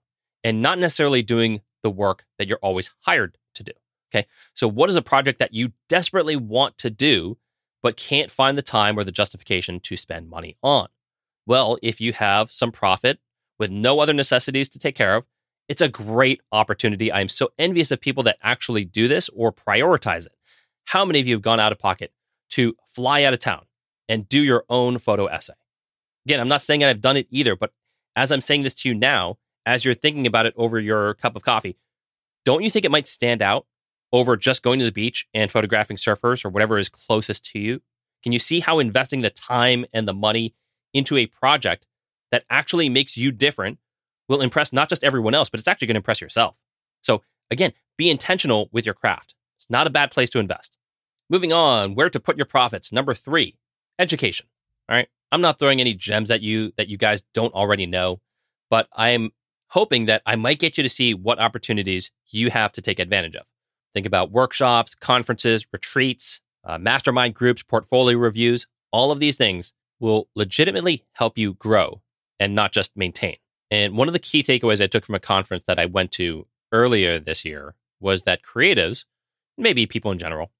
and 0.44 0.62
not 0.62 0.80
necessarily 0.80 1.22
doing 1.22 1.62
the 1.84 1.90
work 1.90 2.26
that 2.38 2.48
you're 2.48 2.60
always 2.62 2.92
hired 3.02 3.38
to 3.56 3.64
do. 3.64 3.72
Okay. 4.14 4.28
So, 4.54 4.68
what 4.68 4.90
is 4.90 4.96
a 4.96 5.02
project 5.02 5.40
that 5.40 5.54
you 5.54 5.72
desperately 5.88 6.36
want 6.36 6.78
to 6.80 6.90
do, 6.90 7.38
but 7.82 7.98
can't 7.98 8.32
find 8.32 8.58
the 8.58 8.64
time 8.64 8.98
or 8.98 9.04
the 9.04 9.12
justification 9.12 9.80
to 9.82 9.96
spend 9.96 10.30
money 10.30 10.58
on? 10.62 10.88
Well, 11.46 11.78
if 11.82 12.02
you 12.02 12.14
have 12.14 12.52
some 12.52 12.72
profit 12.72 13.20
with 13.58 13.72
no 13.72 14.00
other 14.00 14.14
necessities 14.14 14.70
to 14.70 14.80
take 14.80 14.96
care 14.96 15.16
of, 15.16 15.26
It's 15.68 15.82
a 15.82 15.88
great 15.88 16.42
opportunity. 16.52 17.12
I'm 17.12 17.30
so 17.30 17.50
envious 17.58 17.92
of 17.92 18.02
people 18.02 18.24
that 18.24 18.38
actually 18.44 18.84
do 18.84 19.08
this 19.08 19.30
or 19.30 19.54
prioritize 19.54 20.26
it. 20.26 20.34
How 20.86 21.06
many 21.06 21.20
of 21.20 21.28
you 21.28 21.36
have 21.36 21.42
gone 21.42 21.60
out 21.60 21.72
of 21.72 21.80
pocket 21.80 22.12
to 22.52 22.76
fly 22.86 23.24
out 23.24 23.34
of 23.34 23.40
town 23.40 23.66
and 24.10 24.28
do 24.28 24.42
your 24.42 24.66
own 24.70 24.98
photo 24.98 25.28
essay? 25.28 25.54
Again, 26.26 26.40
I'm 26.40 26.50
not 26.50 26.62
saying 26.62 26.82
that 26.82 26.90
I've 26.90 27.02
done 27.02 27.18
it 27.18 27.28
either, 27.30 27.56
but 27.56 27.72
as 28.16 28.32
I'm 28.32 28.42
saying 28.42 28.64
this 28.64 28.74
to 28.76 28.90
you 28.90 28.96
now, 28.96 29.38
as 29.66 29.86
you're 29.86 29.94
thinking 29.94 30.28
about 30.28 30.46
it 30.46 30.54
over 30.58 30.80
your 30.80 31.14
cup 31.16 31.36
of 31.36 31.44
coffee, 31.44 31.78
don't 32.44 32.64
you 32.64 32.70
think 32.70 32.86
it 32.86 32.92
might 32.92 33.08
stand 33.08 33.42
out 33.42 33.66
over 34.12 34.36
just 34.36 34.64
going 34.64 34.80
to 34.80 34.86
the 34.86 34.92
beach 34.92 35.28
and 35.34 35.52
photographing 35.52 35.98
surfers 35.98 36.44
or 36.44 36.50
whatever 36.50 36.78
is 36.78 36.90
closest 36.90 37.46
to 37.46 37.60
you? 37.60 37.82
Can 38.24 38.32
you 38.32 38.40
see 38.40 38.60
how 38.60 38.80
investing 38.80 39.22
the 39.22 39.30
time 39.30 39.86
and 39.94 40.08
the 40.08 40.14
money 40.14 40.54
into 40.94 41.18
a 41.18 41.28
project 41.28 41.88
that 42.32 42.44
actually 42.50 42.90
makes 42.90 43.18
you 43.18 43.32
different 43.32 43.80
will 44.32 44.42
impress 44.42 44.74
not 44.74 44.90
just 44.90 45.04
everyone 45.04 45.36
else, 45.36 45.50
but 45.50 45.60
it's 45.60 45.68
actually 45.68 45.88
going 45.88 45.96
to 45.96 46.00
impress 46.00 46.22
yourself? 46.22 46.56
So, 47.02 47.22
again, 47.52 47.74
be 47.98 48.10
intentional 48.10 48.70
with 48.72 48.86
your 48.86 48.96
craft. 48.96 49.36
It's 49.58 49.70
not 49.70 49.86
a 49.86 49.92
bad 49.92 50.10
place 50.10 50.30
to 50.32 50.40
invest. 50.40 50.78
Moving 51.30 51.54
on, 51.54 51.94
where 51.96 52.10
to 52.10 52.20
put 52.20 52.38
your 52.38 52.46
profits. 52.46 52.92
Number 52.92 53.14
three, 53.14 53.58
education. 54.00 54.48
All 54.90 54.96
right. 54.96 55.08
I'm 55.32 55.42
not 55.42 55.60
throwing 55.60 55.80
any 55.80 55.94
gems 55.94 56.32
at 56.32 56.42
you 56.42 56.74
that 56.78 56.90
you 56.90 56.98
guys 56.98 57.24
don't 57.34 57.54
already 57.54 57.86
know, 57.86 58.20
but 58.70 58.88
I'm 58.94 59.32
hoping 59.68 60.06
that 60.06 60.22
I 60.26 60.36
might 60.36 60.60
get 60.60 60.78
you 60.78 60.84
to 60.84 60.90
see 60.90 61.14
what 61.14 61.40
opportunities 61.40 62.12
you 62.30 62.50
have 62.50 62.74
to 62.74 62.82
take 62.82 63.00
advantage 63.00 63.36
of. 63.36 63.46
Think 63.94 64.06
about 64.06 64.32
workshops, 64.32 64.96
conferences, 64.96 65.66
retreats, 65.72 66.42
uh, 66.66 66.78
mastermind 66.78 67.36
groups, 67.36 67.64
portfolio 67.64 68.18
reviews. 68.18 68.68
All 68.92 69.12
of 69.12 69.20
these 69.20 69.38
things 69.38 69.74
will 70.00 70.28
legitimately 70.36 71.06
help 71.14 71.38
you 71.38 71.54
grow 71.54 72.02
and 72.40 72.56
not 72.56 72.74
just 72.74 72.92
maintain. 72.98 73.38
And 73.72 73.96
one 73.96 74.10
of 74.10 74.14
the 74.14 74.20
key 74.20 74.44
takeaways 74.44 74.84
I 74.84 74.88
took 74.88 75.06
from 75.06 75.16
a 75.16 75.20
conference 75.20 75.64
that 75.66 75.80
I 75.80 75.86
went 75.86 76.12
to 76.14 76.46
earlier 76.74 77.20
this 77.20 77.46
year 77.46 77.76
was 78.02 78.24
that 78.24 78.44
creatives, 78.44 79.06
maybe 79.58 79.86
people 79.86 80.12
in 80.12 80.20
general, 80.20 80.52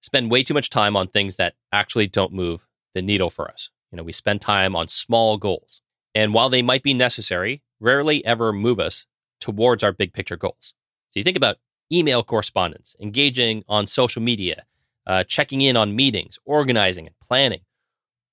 spend 0.00 0.30
way 0.30 0.44
too 0.44 0.54
much 0.54 0.70
time 0.70 0.96
on 0.96 1.08
things 1.08 1.36
that 1.36 1.54
actually 1.72 2.06
don't 2.06 2.32
move 2.32 2.66
the 2.94 3.02
needle 3.02 3.28
for 3.28 3.50
us. 3.50 3.70
You 3.90 3.96
know, 3.96 4.04
we 4.04 4.12
spend 4.12 4.40
time 4.40 4.76
on 4.76 4.86
small 4.86 5.36
goals. 5.36 5.80
And 6.14 6.32
while 6.32 6.48
they 6.48 6.62
might 6.62 6.82
be 6.82 6.94
necessary, 6.94 7.62
rarely 7.80 8.24
ever 8.24 8.52
move 8.52 8.78
us 8.78 9.06
towards 9.40 9.82
our 9.82 9.92
big 9.92 10.12
picture 10.12 10.36
goals. 10.36 10.74
So 11.10 11.18
you 11.18 11.24
think 11.24 11.36
about 11.36 11.56
email 11.92 12.22
correspondence, 12.22 12.94
engaging 13.00 13.64
on 13.68 13.86
social 13.86 14.22
media, 14.22 14.64
uh, 15.06 15.24
checking 15.24 15.60
in 15.60 15.76
on 15.76 15.96
meetings, 15.96 16.38
organizing 16.44 17.06
and 17.06 17.16
planning. 17.20 17.60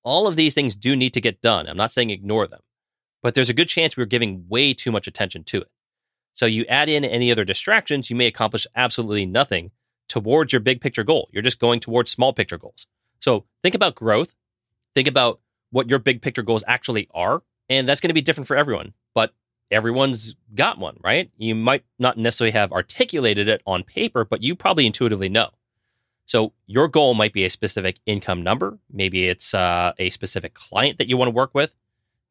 All 0.04 0.26
of 0.26 0.36
these 0.36 0.54
things 0.54 0.76
do 0.76 0.94
need 0.94 1.14
to 1.14 1.20
get 1.20 1.40
done. 1.40 1.68
I'm 1.68 1.76
not 1.76 1.90
saying 1.90 2.10
ignore 2.10 2.46
them, 2.46 2.60
but 3.22 3.34
there's 3.34 3.50
a 3.50 3.54
good 3.54 3.68
chance 3.68 3.96
we're 3.96 4.06
giving 4.06 4.46
way 4.48 4.74
too 4.74 4.92
much 4.92 5.06
attention 5.06 5.44
to 5.44 5.58
it. 5.58 5.68
So 6.34 6.46
you 6.46 6.64
add 6.66 6.88
in 6.88 7.04
any 7.04 7.32
other 7.32 7.44
distractions, 7.44 8.10
you 8.10 8.16
may 8.16 8.26
accomplish 8.26 8.66
absolutely 8.76 9.26
nothing 9.26 9.70
towards 10.08 10.52
your 10.52 10.60
big 10.60 10.80
picture 10.80 11.04
goal. 11.04 11.28
You're 11.32 11.42
just 11.42 11.58
going 11.58 11.80
towards 11.80 12.10
small 12.10 12.32
picture 12.32 12.58
goals. 12.58 12.86
So 13.20 13.46
think 13.62 13.74
about 13.74 13.94
growth. 13.94 14.34
Think 14.94 15.08
about 15.08 15.40
what 15.70 15.88
your 15.90 15.98
big 15.98 16.22
picture 16.22 16.42
goals 16.42 16.62
actually 16.66 17.08
are. 17.14 17.42
And 17.68 17.88
that's 17.88 18.00
going 18.00 18.10
to 18.10 18.14
be 18.14 18.20
different 18.22 18.46
for 18.46 18.56
everyone, 18.56 18.92
but 19.14 19.34
everyone's 19.70 20.36
got 20.54 20.78
one, 20.78 20.98
right? 21.02 21.30
You 21.36 21.54
might 21.54 21.84
not 21.98 22.16
necessarily 22.16 22.52
have 22.52 22.72
articulated 22.72 23.48
it 23.48 23.62
on 23.66 23.82
paper, 23.82 24.24
but 24.24 24.42
you 24.42 24.54
probably 24.54 24.86
intuitively 24.86 25.28
know. 25.28 25.50
So 26.26 26.52
your 26.66 26.88
goal 26.88 27.14
might 27.14 27.32
be 27.32 27.44
a 27.44 27.50
specific 27.50 27.98
income 28.04 28.42
number. 28.42 28.78
Maybe 28.92 29.26
it's 29.26 29.54
uh, 29.54 29.92
a 29.98 30.10
specific 30.10 30.54
client 30.54 30.98
that 30.98 31.08
you 31.08 31.16
want 31.16 31.28
to 31.28 31.34
work 31.34 31.54
with. 31.54 31.74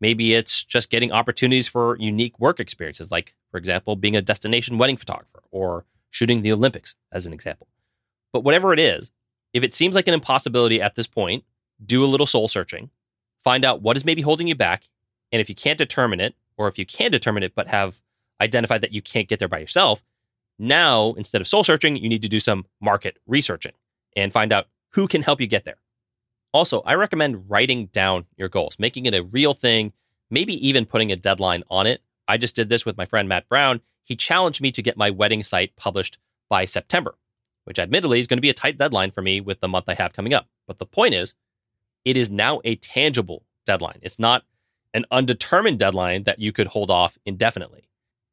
Maybe 0.02 0.34
it's 0.34 0.64
just 0.64 0.90
getting 0.90 1.12
opportunities 1.12 1.68
for 1.68 1.98
unique 1.98 2.40
work 2.40 2.60
experiences, 2.60 3.12
like, 3.12 3.34
for 3.52 3.58
example, 3.58 3.96
being 3.96 4.16
a 4.16 4.22
destination 4.22 4.78
wedding 4.78 4.98
photographer 4.98 5.42
or 5.52 5.86
shooting 6.10 6.42
the 6.42 6.52
Olympics, 6.52 6.96
as 7.12 7.26
an 7.26 7.34
example. 7.34 7.68
But 8.34 8.44
whatever 8.44 8.74
it 8.74 8.80
is, 8.80 9.12
if 9.54 9.64
it 9.64 9.74
seems 9.74 9.96
like 9.96 10.08
an 10.08 10.14
impossibility 10.14 10.82
at 10.82 10.96
this 10.96 11.08
point, 11.08 11.46
do 11.86 12.04
a 12.04 12.08
little 12.08 12.26
soul 12.26 12.48
searching, 12.48 12.90
find 13.44 13.64
out 13.64 13.82
what 13.82 13.96
is 13.98 14.06
maybe 14.06 14.22
holding 14.22 14.48
you 14.48 14.56
back. 14.56 14.90
And 15.32 15.42
if 15.42 15.50
you 15.50 15.56
can't 15.56 15.78
determine 15.78 16.20
it, 16.20 16.36
or 16.58 16.68
if 16.68 16.78
you 16.78 16.86
can 16.86 17.12
determine 17.12 17.44
it 17.44 17.54
but 17.56 17.68
have 17.68 18.02
identified 18.42 18.82
that 18.82 18.94
you 18.94 19.02
can't 19.02 19.28
get 19.28 19.40
there 19.40 19.48
by 19.48 19.60
yourself, 19.60 20.04
now 20.60 21.14
instead 21.14 21.42
of 21.42 21.48
soul 21.48 21.64
searching, 21.64 21.96
you 21.96 22.10
need 22.10 22.22
to 22.22 22.30
do 22.30 22.40
some 22.40 22.66
market 22.82 23.18
researching 23.28 23.74
and 24.16 24.32
find 24.34 24.52
out 24.52 24.68
who 24.92 25.08
can 25.08 25.22
help 25.22 25.42
you 25.42 25.48
get 25.48 25.66
there. 25.66 25.78
Also, 26.56 26.80
I 26.86 26.94
recommend 26.94 27.50
writing 27.50 27.88
down 27.88 28.28
your 28.38 28.48
goals, 28.48 28.80
making 28.80 29.08
it 29.08 29.14
a 29.14 29.24
real 29.24 29.54
thing, 29.54 29.92
maybe 30.30 30.66
even 30.66 30.86
putting 30.86 31.12
a 31.12 31.18
deadline 31.18 31.64
on 31.70 31.86
it. 31.86 32.02
I 32.30 32.38
just 32.38 32.56
did 32.56 32.70
this 32.70 32.86
with 32.86 32.96
my 32.96 33.04
friend 33.04 33.28
Matt 33.28 33.50
Brown. 33.50 33.82
He 34.06 34.16
challenged 34.16 34.62
me 34.62 34.72
to 34.72 34.82
get 34.82 34.96
my 34.96 35.10
wedding 35.10 35.44
site 35.44 35.76
published 35.76 36.18
by 36.48 36.64
September, 36.64 37.16
which 37.66 37.78
admittedly 37.78 38.22
is 38.22 38.28
going 38.28 38.38
to 38.38 38.42
be 38.42 38.50
a 38.50 38.54
tight 38.54 38.78
deadline 38.78 39.12
for 39.12 39.22
me 39.22 39.42
with 39.42 39.60
the 39.60 39.68
month 39.68 39.90
I 39.90 39.96
have 39.96 40.14
coming 40.14 40.34
up. 40.34 40.48
But 40.66 40.80
the 40.80 40.86
point 40.86 41.14
is, 41.14 41.34
it 42.06 42.16
is 42.16 42.30
now 42.30 42.62
a 42.64 42.78
tangible 42.78 43.44
deadline. 43.66 44.00
It's 44.02 44.18
not 44.18 44.46
an 44.94 45.04
undetermined 45.12 45.78
deadline 45.78 46.24
that 46.24 46.40
you 46.40 46.54
could 46.54 46.68
hold 46.68 46.90
off 46.90 47.18
indefinitely. 47.26 47.90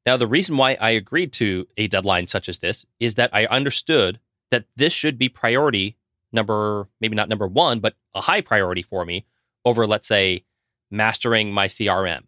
Now, 0.06 0.16
the 0.16 0.28
reason 0.28 0.56
why 0.56 0.74
I 0.80 0.90
agreed 0.90 1.32
to 1.32 1.66
a 1.76 1.88
deadline 1.88 2.28
such 2.28 2.48
as 2.48 2.60
this 2.60 2.86
is 3.00 3.16
that 3.16 3.30
I 3.32 3.46
understood 3.46 4.20
that 4.52 4.66
this 4.76 4.92
should 4.92 5.18
be 5.18 5.28
priority 5.28 5.96
number, 6.32 6.86
maybe 7.00 7.16
not 7.16 7.28
number 7.28 7.48
one, 7.48 7.80
but 7.80 7.96
a 8.14 8.20
high 8.20 8.40
priority 8.40 8.82
for 8.82 9.04
me 9.04 9.26
over, 9.64 9.86
let's 9.86 10.08
say, 10.08 10.44
mastering 10.90 11.52
my 11.52 11.66
CRM 11.66 12.22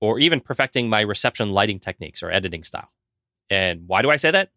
or 0.00 0.18
even 0.18 0.40
perfecting 0.40 0.88
my 0.88 1.00
reception 1.00 1.50
lighting 1.50 1.80
techniques 1.80 2.22
or 2.22 2.30
editing 2.30 2.62
style. 2.62 2.90
And 3.50 3.86
why 3.86 4.02
do 4.02 4.10
I 4.10 4.16
say 4.16 4.30
that? 4.30 4.50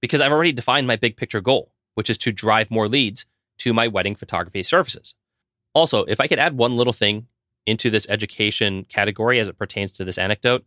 Because 0.00 0.20
I've 0.20 0.32
already 0.32 0.52
defined 0.52 0.86
my 0.86 0.96
big 0.96 1.16
picture 1.16 1.40
goal, 1.40 1.72
which 1.94 2.08
is 2.08 2.18
to 2.18 2.32
drive 2.32 2.70
more 2.70 2.88
leads 2.88 3.26
to 3.58 3.72
my 3.72 3.88
wedding 3.88 4.14
photography 4.14 4.62
services. 4.62 5.14
Also, 5.74 6.04
if 6.04 6.20
I 6.20 6.26
could 6.26 6.38
add 6.38 6.56
one 6.56 6.76
little 6.76 6.92
thing 6.92 7.26
into 7.66 7.90
this 7.90 8.06
education 8.08 8.84
category 8.84 9.38
as 9.38 9.48
it 9.48 9.58
pertains 9.58 9.90
to 9.92 10.04
this 10.04 10.18
anecdote, 10.18 10.64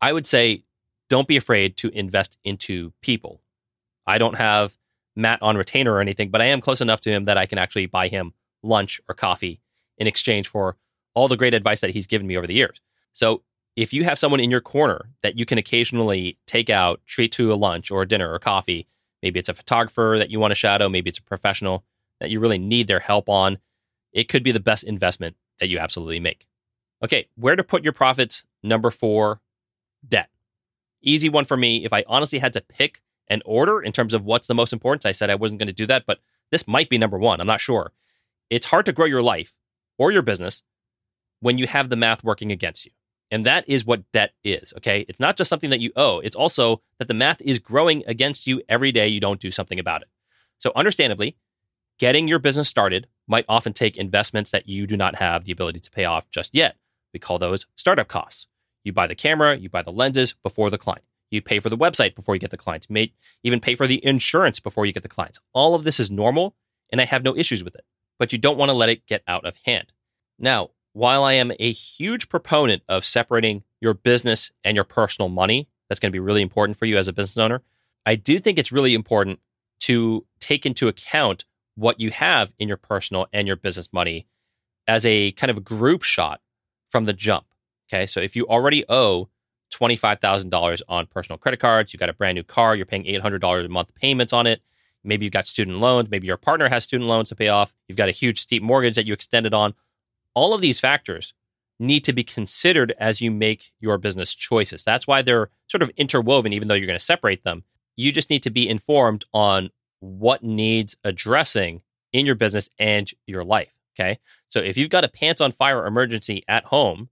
I 0.00 0.12
would 0.12 0.26
say 0.26 0.64
don't 1.08 1.28
be 1.28 1.36
afraid 1.36 1.76
to 1.78 1.88
invest 1.90 2.38
into 2.42 2.92
people. 3.02 3.42
I 4.06 4.18
don't 4.18 4.36
have 4.36 4.76
Matt 5.14 5.42
on 5.42 5.56
retainer 5.56 5.92
or 5.92 6.00
anything, 6.00 6.30
but 6.30 6.40
I 6.40 6.46
am 6.46 6.60
close 6.60 6.80
enough 6.80 7.02
to 7.02 7.10
him 7.10 7.26
that 7.26 7.36
I 7.36 7.46
can 7.46 7.58
actually 7.58 7.86
buy 7.86 8.08
him 8.08 8.32
lunch 8.62 9.00
or 9.08 9.14
coffee 9.14 9.60
in 9.98 10.06
exchange 10.06 10.48
for 10.48 10.76
all 11.14 11.28
the 11.28 11.36
great 11.36 11.54
advice 11.54 11.80
that 11.80 11.90
he's 11.90 12.06
given 12.06 12.26
me 12.26 12.36
over 12.36 12.46
the 12.46 12.54
years. 12.54 12.80
So 13.12 13.42
if 13.76 13.92
you 13.92 14.04
have 14.04 14.18
someone 14.18 14.40
in 14.40 14.50
your 14.50 14.60
corner 14.60 15.10
that 15.22 15.38
you 15.38 15.46
can 15.46 15.58
occasionally 15.58 16.38
take 16.46 16.70
out, 16.70 17.00
treat 17.06 17.32
to 17.32 17.52
a 17.52 17.54
lunch 17.54 17.90
or 17.90 18.02
a 18.02 18.08
dinner 18.08 18.32
or 18.32 18.38
coffee, 18.38 18.86
maybe 19.22 19.38
it's 19.38 19.48
a 19.48 19.54
photographer 19.54 20.16
that 20.18 20.30
you 20.30 20.38
want 20.40 20.50
to 20.50 20.56
shadow, 20.56 20.88
maybe 20.88 21.08
it's 21.08 21.18
a 21.18 21.22
professional 21.22 21.84
that 22.20 22.30
you 22.30 22.40
really 22.40 22.58
need 22.58 22.86
their 22.86 23.00
help 23.00 23.28
on, 23.28 23.58
it 24.12 24.28
could 24.28 24.42
be 24.42 24.52
the 24.52 24.60
best 24.60 24.84
investment 24.84 25.36
that 25.58 25.68
you 25.68 25.78
absolutely 25.78 26.20
make. 26.20 26.46
Okay, 27.02 27.28
where 27.36 27.56
to 27.56 27.64
put 27.64 27.82
your 27.82 27.92
profits? 27.92 28.44
Number 28.62 28.90
four, 28.90 29.40
debt. 30.06 30.28
Easy 31.02 31.28
one 31.28 31.44
for 31.44 31.56
me. 31.56 31.84
If 31.84 31.92
I 31.92 32.04
honestly 32.06 32.38
had 32.38 32.52
to 32.52 32.60
pick 32.60 33.00
an 33.28 33.42
order 33.44 33.80
in 33.80 33.92
terms 33.92 34.14
of 34.14 34.24
what's 34.24 34.46
the 34.46 34.54
most 34.54 34.72
important, 34.72 35.06
I 35.06 35.12
said 35.12 35.30
I 35.30 35.34
wasn't 35.34 35.58
going 35.58 35.68
to 35.68 35.72
do 35.72 35.86
that, 35.86 36.04
but 36.06 36.20
this 36.50 36.68
might 36.68 36.88
be 36.88 36.98
number 36.98 37.18
one. 37.18 37.40
I'm 37.40 37.46
not 37.46 37.60
sure. 37.60 37.92
It's 38.52 38.66
hard 38.66 38.84
to 38.84 38.92
grow 38.92 39.06
your 39.06 39.22
life 39.22 39.54
or 39.96 40.12
your 40.12 40.20
business 40.20 40.62
when 41.40 41.56
you 41.56 41.66
have 41.66 41.88
the 41.88 41.96
math 41.96 42.22
working 42.22 42.52
against 42.52 42.84
you. 42.84 42.92
And 43.30 43.46
that 43.46 43.66
is 43.66 43.86
what 43.86 44.12
debt 44.12 44.32
is. 44.44 44.74
Okay. 44.76 45.06
It's 45.08 45.18
not 45.18 45.38
just 45.38 45.48
something 45.48 45.70
that 45.70 45.80
you 45.80 45.90
owe, 45.96 46.18
it's 46.18 46.36
also 46.36 46.82
that 46.98 47.08
the 47.08 47.14
math 47.14 47.40
is 47.40 47.58
growing 47.58 48.04
against 48.06 48.46
you 48.46 48.60
every 48.68 48.92
day 48.92 49.08
you 49.08 49.20
don't 49.20 49.40
do 49.40 49.50
something 49.50 49.78
about 49.78 50.02
it. 50.02 50.08
So, 50.58 50.70
understandably, 50.76 51.36
getting 51.98 52.28
your 52.28 52.38
business 52.38 52.68
started 52.68 53.06
might 53.26 53.46
often 53.48 53.72
take 53.72 53.96
investments 53.96 54.50
that 54.50 54.68
you 54.68 54.86
do 54.86 54.98
not 54.98 55.16
have 55.16 55.44
the 55.44 55.52
ability 55.52 55.80
to 55.80 55.90
pay 55.90 56.04
off 56.04 56.30
just 56.30 56.54
yet. 56.54 56.76
We 57.14 57.20
call 57.20 57.38
those 57.38 57.66
startup 57.74 58.08
costs. 58.08 58.48
You 58.84 58.92
buy 58.92 59.06
the 59.06 59.14
camera, 59.14 59.56
you 59.56 59.70
buy 59.70 59.82
the 59.82 59.92
lenses 59.92 60.34
before 60.42 60.68
the 60.68 60.76
client. 60.76 61.04
You 61.30 61.40
pay 61.40 61.58
for 61.58 61.70
the 61.70 61.78
website 61.78 62.14
before 62.14 62.34
you 62.34 62.38
get 62.38 62.50
the 62.50 62.58
clients. 62.58 62.86
You 62.90 62.94
may 62.94 63.14
even 63.44 63.60
pay 63.60 63.76
for 63.76 63.86
the 63.86 64.04
insurance 64.04 64.60
before 64.60 64.84
you 64.84 64.92
get 64.92 65.04
the 65.04 65.08
clients. 65.08 65.40
All 65.54 65.74
of 65.74 65.84
this 65.84 65.98
is 65.98 66.10
normal, 66.10 66.54
and 66.90 67.00
I 67.00 67.06
have 67.06 67.24
no 67.24 67.34
issues 67.34 67.64
with 67.64 67.74
it. 67.74 67.84
But 68.22 68.32
you 68.32 68.38
don't 68.38 68.56
want 68.56 68.68
to 68.68 68.72
let 68.72 68.88
it 68.88 69.04
get 69.08 69.24
out 69.26 69.44
of 69.44 69.56
hand. 69.64 69.90
Now, 70.38 70.70
while 70.92 71.24
I 71.24 71.32
am 71.32 71.50
a 71.58 71.72
huge 71.72 72.28
proponent 72.28 72.84
of 72.88 73.04
separating 73.04 73.64
your 73.80 73.94
business 73.94 74.52
and 74.62 74.76
your 74.76 74.84
personal 74.84 75.28
money, 75.28 75.68
that's 75.88 75.98
going 75.98 76.12
to 76.12 76.14
be 76.14 76.20
really 76.20 76.40
important 76.40 76.78
for 76.78 76.86
you 76.86 76.98
as 76.98 77.08
a 77.08 77.12
business 77.12 77.36
owner. 77.36 77.62
I 78.06 78.14
do 78.14 78.38
think 78.38 78.60
it's 78.60 78.70
really 78.70 78.94
important 78.94 79.40
to 79.80 80.24
take 80.38 80.64
into 80.64 80.86
account 80.86 81.46
what 81.74 81.98
you 81.98 82.12
have 82.12 82.52
in 82.60 82.68
your 82.68 82.76
personal 82.76 83.26
and 83.32 83.48
your 83.48 83.56
business 83.56 83.88
money 83.92 84.28
as 84.86 85.04
a 85.04 85.32
kind 85.32 85.50
of 85.50 85.64
group 85.64 86.04
shot 86.04 86.40
from 86.90 87.06
the 87.06 87.12
jump. 87.12 87.46
Okay. 87.92 88.06
So 88.06 88.20
if 88.20 88.36
you 88.36 88.46
already 88.46 88.84
owe 88.88 89.30
$25,000 89.74 90.82
on 90.88 91.06
personal 91.06 91.38
credit 91.38 91.58
cards, 91.58 91.92
you 91.92 91.98
got 91.98 92.08
a 92.08 92.12
brand 92.12 92.36
new 92.36 92.44
car, 92.44 92.76
you're 92.76 92.86
paying 92.86 93.02
$800 93.02 93.64
a 93.64 93.68
month 93.68 93.92
payments 93.96 94.32
on 94.32 94.46
it. 94.46 94.62
Maybe 95.04 95.24
you've 95.24 95.32
got 95.32 95.46
student 95.46 95.78
loans. 95.78 96.10
Maybe 96.10 96.26
your 96.26 96.36
partner 96.36 96.68
has 96.68 96.84
student 96.84 97.08
loans 97.08 97.28
to 97.30 97.36
pay 97.36 97.48
off. 97.48 97.74
You've 97.88 97.98
got 97.98 98.08
a 98.08 98.12
huge 98.12 98.40
steep 98.40 98.62
mortgage 98.62 98.94
that 98.94 99.06
you 99.06 99.12
extended 99.12 99.54
on. 99.54 99.74
All 100.34 100.54
of 100.54 100.60
these 100.60 100.80
factors 100.80 101.34
need 101.78 102.04
to 102.04 102.12
be 102.12 102.24
considered 102.24 102.94
as 102.98 103.20
you 103.20 103.30
make 103.30 103.72
your 103.80 103.98
business 103.98 104.34
choices. 104.34 104.84
That's 104.84 105.06
why 105.06 105.22
they're 105.22 105.50
sort 105.68 105.82
of 105.82 105.90
interwoven, 105.96 106.52
even 106.52 106.68
though 106.68 106.74
you're 106.74 106.86
going 106.86 106.98
to 106.98 107.04
separate 107.04 107.42
them. 107.44 107.64
You 107.96 108.12
just 108.12 108.30
need 108.30 108.42
to 108.44 108.50
be 108.50 108.68
informed 108.68 109.24
on 109.34 109.70
what 110.00 110.42
needs 110.42 110.96
addressing 111.04 111.82
in 112.12 112.26
your 112.26 112.34
business 112.34 112.70
and 112.78 113.10
your 113.26 113.44
life. 113.44 113.72
Okay. 113.94 114.18
So 114.48 114.60
if 114.60 114.76
you've 114.76 114.90
got 114.90 115.04
a 115.04 115.08
pants 115.08 115.40
on 115.40 115.52
fire 115.52 115.86
emergency 115.86 116.44
at 116.48 116.64
home, 116.64 117.08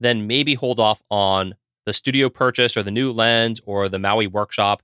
then 0.00 0.26
maybe 0.26 0.54
hold 0.54 0.80
off 0.80 1.02
on 1.10 1.54
the 1.84 1.92
studio 1.92 2.28
purchase 2.28 2.76
or 2.76 2.82
the 2.82 2.90
new 2.90 3.12
lens 3.12 3.60
or 3.64 3.88
the 3.88 3.98
Maui 3.98 4.26
workshop. 4.26 4.82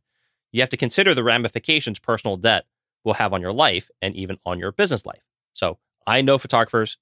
You 0.52 0.61
have 0.62 0.71
to 0.71 0.76
consider 0.76 1.14
the 1.14 1.25
ramifications 1.25 1.99
personal 1.99 2.37
debt 2.37 2.64
will 3.05 3.14
have 3.14 3.33
on 3.33 3.40
your 3.40 3.52
life 3.52 3.90
and 4.02 4.14
even 4.17 4.38
on 4.45 4.59
your 4.59 4.73
business 4.73 5.07
life. 5.07 5.23
So 5.52 5.78
I 6.07 6.23
know 6.23 6.38
photographers 6.38 6.97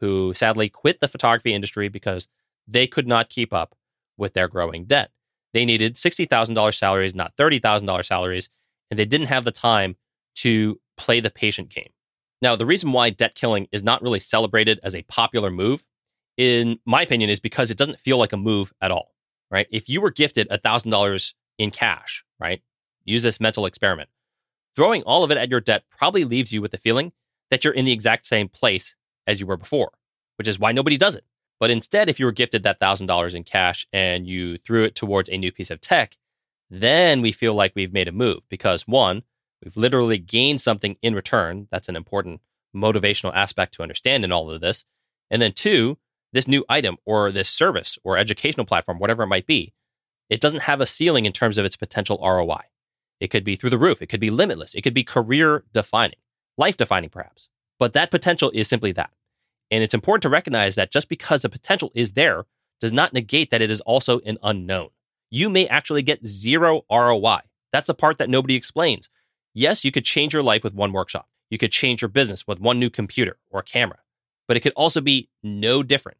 who 0.00 0.34
sadly 0.34 0.68
quit 0.68 1.00
the 1.00 1.08
photography 1.08 1.52
industry 1.52 1.88
because 1.88 2.28
they 2.66 2.86
could 2.86 3.06
not 3.06 3.28
keep 3.28 3.52
up 3.52 3.74
with 4.16 4.34
their 4.34 4.48
growing 4.48 4.84
debt. 4.84 5.10
They 5.52 5.64
needed 5.64 5.94
$60,000 5.94 6.74
salaries, 6.74 7.14
not 7.14 7.36
$30,000 7.36 8.04
salaries, 8.04 8.50
and 8.90 8.98
they 8.98 9.04
didn't 9.04 9.28
have 9.28 9.44
the 9.44 9.52
time 9.52 9.96
to 10.36 10.80
play 10.96 11.20
the 11.20 11.30
patient 11.30 11.70
game. 11.70 11.90
Now, 12.42 12.56
the 12.56 12.66
reason 12.66 12.92
why 12.92 13.10
debt 13.10 13.34
killing 13.34 13.66
is 13.72 13.82
not 13.82 14.02
really 14.02 14.20
celebrated 14.20 14.78
as 14.82 14.94
a 14.94 15.02
popular 15.02 15.50
move, 15.50 15.84
in 16.36 16.78
my 16.84 17.02
opinion, 17.02 17.30
is 17.30 17.40
because 17.40 17.70
it 17.70 17.78
doesn't 17.78 18.00
feel 18.00 18.18
like 18.18 18.32
a 18.32 18.36
move 18.36 18.72
at 18.82 18.90
all, 18.90 19.14
right? 19.50 19.66
If 19.70 19.88
you 19.88 20.00
were 20.00 20.10
gifted 20.10 20.48
$1,000 20.50 21.32
in 21.58 21.70
cash, 21.70 22.24
right? 22.38 22.60
Use 23.06 23.22
this 23.22 23.40
mental 23.40 23.64
experiment. 23.64 24.10
Throwing 24.74 25.02
all 25.04 25.24
of 25.24 25.30
it 25.30 25.38
at 25.38 25.48
your 25.48 25.60
debt 25.60 25.84
probably 25.96 26.24
leaves 26.24 26.52
you 26.52 26.60
with 26.60 26.72
the 26.72 26.78
feeling 26.78 27.12
that 27.50 27.64
you're 27.64 27.72
in 27.72 27.86
the 27.86 27.92
exact 27.92 28.26
same 28.26 28.48
place 28.48 28.94
as 29.26 29.40
you 29.40 29.46
were 29.46 29.56
before, 29.56 29.92
which 30.36 30.48
is 30.48 30.58
why 30.58 30.72
nobody 30.72 30.98
does 30.98 31.14
it. 31.14 31.24
But 31.58 31.70
instead, 31.70 32.10
if 32.10 32.20
you 32.20 32.26
were 32.26 32.32
gifted 32.32 32.62
that 32.64 32.80
$1,000 32.80 33.34
in 33.34 33.44
cash 33.44 33.86
and 33.92 34.26
you 34.26 34.58
threw 34.58 34.84
it 34.84 34.94
towards 34.94 35.30
a 35.30 35.38
new 35.38 35.50
piece 35.50 35.70
of 35.70 35.80
tech, 35.80 36.18
then 36.68 37.22
we 37.22 37.32
feel 37.32 37.54
like 37.54 37.72
we've 37.74 37.92
made 37.92 38.08
a 38.08 38.12
move 38.12 38.40
because 38.50 38.86
one, 38.86 39.22
we've 39.64 39.76
literally 39.76 40.18
gained 40.18 40.60
something 40.60 40.96
in 41.00 41.14
return. 41.14 41.68
That's 41.70 41.88
an 41.88 41.96
important 41.96 42.40
motivational 42.74 43.34
aspect 43.34 43.74
to 43.74 43.82
understand 43.82 44.24
in 44.24 44.32
all 44.32 44.50
of 44.50 44.60
this. 44.60 44.84
And 45.30 45.40
then 45.40 45.52
two, 45.52 45.96
this 46.32 46.46
new 46.46 46.64
item 46.68 46.98
or 47.06 47.32
this 47.32 47.48
service 47.48 47.98
or 48.04 48.18
educational 48.18 48.66
platform, 48.66 48.98
whatever 48.98 49.22
it 49.22 49.28
might 49.28 49.46
be, 49.46 49.72
it 50.28 50.40
doesn't 50.40 50.62
have 50.62 50.80
a 50.80 50.86
ceiling 50.86 51.24
in 51.24 51.32
terms 51.32 51.56
of 51.56 51.64
its 51.64 51.76
potential 51.76 52.18
ROI. 52.22 52.62
It 53.20 53.28
could 53.28 53.44
be 53.44 53.56
through 53.56 53.70
the 53.70 53.78
roof, 53.78 54.02
it 54.02 54.06
could 54.06 54.20
be 54.20 54.30
limitless, 54.30 54.74
it 54.74 54.82
could 54.82 54.94
be 54.94 55.04
career 55.04 55.64
defining, 55.72 56.18
life 56.58 56.76
defining, 56.76 57.10
perhaps. 57.10 57.48
But 57.78 57.92
that 57.94 58.10
potential 58.10 58.50
is 58.54 58.68
simply 58.68 58.92
that. 58.92 59.10
And 59.70 59.82
it's 59.82 59.94
important 59.94 60.22
to 60.22 60.28
recognize 60.28 60.74
that 60.76 60.92
just 60.92 61.08
because 61.08 61.42
the 61.42 61.48
potential 61.48 61.90
is 61.94 62.12
there 62.12 62.44
does 62.80 62.92
not 62.92 63.12
negate 63.12 63.50
that 63.50 63.62
it 63.62 63.70
is 63.70 63.80
also 63.82 64.20
an 64.20 64.38
unknown. 64.42 64.88
You 65.30 65.48
may 65.48 65.66
actually 65.66 66.02
get 66.02 66.26
zero 66.26 66.82
ROI. 66.90 67.40
That's 67.72 67.86
the 67.86 67.94
part 67.94 68.18
that 68.18 68.30
nobody 68.30 68.54
explains. 68.54 69.08
Yes, 69.54 69.84
you 69.84 69.90
could 69.90 70.04
change 70.04 70.32
your 70.32 70.42
life 70.42 70.62
with 70.62 70.74
one 70.74 70.92
workshop. 70.92 71.28
You 71.50 71.58
could 71.58 71.72
change 71.72 72.02
your 72.02 72.08
business 72.08 72.46
with 72.46 72.60
one 72.60 72.78
new 72.78 72.90
computer 72.90 73.38
or 73.50 73.62
camera, 73.62 73.98
but 74.46 74.56
it 74.56 74.60
could 74.60 74.72
also 74.74 75.00
be 75.00 75.30
no 75.42 75.82
different. 75.82 76.18